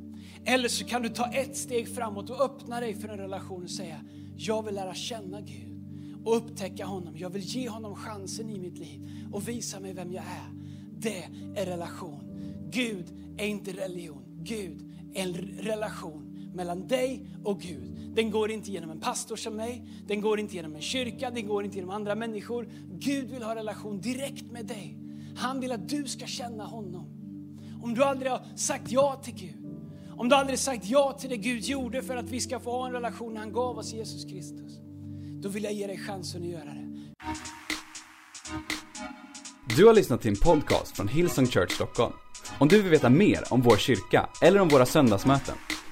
Eller 0.44 0.68
så 0.68 0.84
kan 0.84 1.02
du 1.02 1.08
ta 1.08 1.32
ett 1.32 1.56
steg 1.56 1.88
framåt 1.94 2.30
och 2.30 2.40
öppna 2.40 2.80
dig 2.80 2.94
för 2.94 3.08
en 3.08 3.18
relation 3.18 3.62
och 3.62 3.70
säga, 3.70 4.00
jag 4.36 4.62
vill 4.62 4.74
lära 4.74 4.94
känna 4.94 5.40
Gud 5.40 5.74
och 6.24 6.36
upptäcka 6.36 6.86
honom. 6.86 7.16
Jag 7.16 7.30
vill 7.30 7.42
ge 7.42 7.68
honom 7.68 7.94
chansen 7.96 8.50
i 8.50 8.58
mitt 8.58 8.78
liv 8.78 9.08
och 9.32 9.48
visa 9.48 9.80
mig 9.80 9.92
vem 9.92 10.12
jag 10.12 10.24
är. 10.24 10.52
Det 10.98 11.28
är 11.60 11.66
relation. 11.66 12.20
Gud 12.70 13.06
är 13.38 13.46
inte 13.46 13.72
religion. 13.72 14.22
Gud 14.42 14.92
är 15.14 15.22
en 15.22 15.34
relation 15.58 16.33
mellan 16.54 16.88
dig 16.88 17.26
och 17.44 17.60
Gud. 17.60 18.12
Den 18.14 18.30
går 18.30 18.50
inte 18.50 18.70
genom 18.70 18.90
en 18.90 19.00
pastor 19.00 19.36
som 19.36 19.56
mig, 19.56 19.84
den 20.06 20.20
går 20.20 20.40
inte 20.40 20.54
genom 20.54 20.74
en 20.74 20.82
kyrka, 20.82 21.30
den 21.30 21.46
går 21.46 21.64
inte 21.64 21.76
genom 21.76 21.90
andra 21.90 22.14
människor. 22.14 22.68
Gud 22.90 23.30
vill 23.30 23.42
ha 23.42 23.54
relation 23.54 24.00
direkt 24.00 24.50
med 24.50 24.66
dig. 24.66 24.98
Han 25.36 25.60
vill 25.60 25.72
att 25.72 25.88
du 25.88 26.04
ska 26.04 26.26
känna 26.26 26.64
honom. 26.64 27.06
Om 27.82 27.94
du 27.94 28.04
aldrig 28.04 28.32
har 28.32 28.42
sagt 28.56 28.90
ja 28.90 29.20
till 29.24 29.34
Gud, 29.34 29.64
om 30.16 30.28
du 30.28 30.34
aldrig 30.34 30.58
sagt 30.58 30.86
ja 30.86 31.12
till 31.20 31.30
det 31.30 31.36
Gud 31.36 31.62
gjorde 31.62 32.02
för 32.02 32.16
att 32.16 32.30
vi 32.30 32.40
ska 32.40 32.60
få 32.60 32.70
ha 32.70 32.86
en 32.86 32.92
relation 32.92 33.34
när 33.34 33.40
han 33.40 33.52
gav 33.52 33.78
oss 33.78 33.92
Jesus 33.92 34.24
Kristus, 34.24 34.72
då 35.42 35.48
vill 35.48 35.64
jag 35.64 35.72
ge 35.72 35.86
dig 35.86 35.98
chansen 35.98 36.42
att 36.42 36.48
göra 36.48 36.64
det. 36.64 36.84
Du 39.76 39.86
har 39.86 39.94
lyssnat 39.94 40.20
till 40.20 40.30
en 40.30 40.36
podcast 40.36 40.96
från 40.96 41.08
Hillsong 41.08 41.46
Church 41.46 41.72
Stockholm. 41.72 42.12
Om 42.58 42.68
du 42.68 42.82
vill 42.82 42.90
veta 42.90 43.10
mer 43.10 43.44
om 43.50 43.62
vår 43.62 43.76
kyrka 43.76 44.28
eller 44.42 44.60
om 44.60 44.68
våra 44.68 44.86
söndagsmöten, 44.86 45.54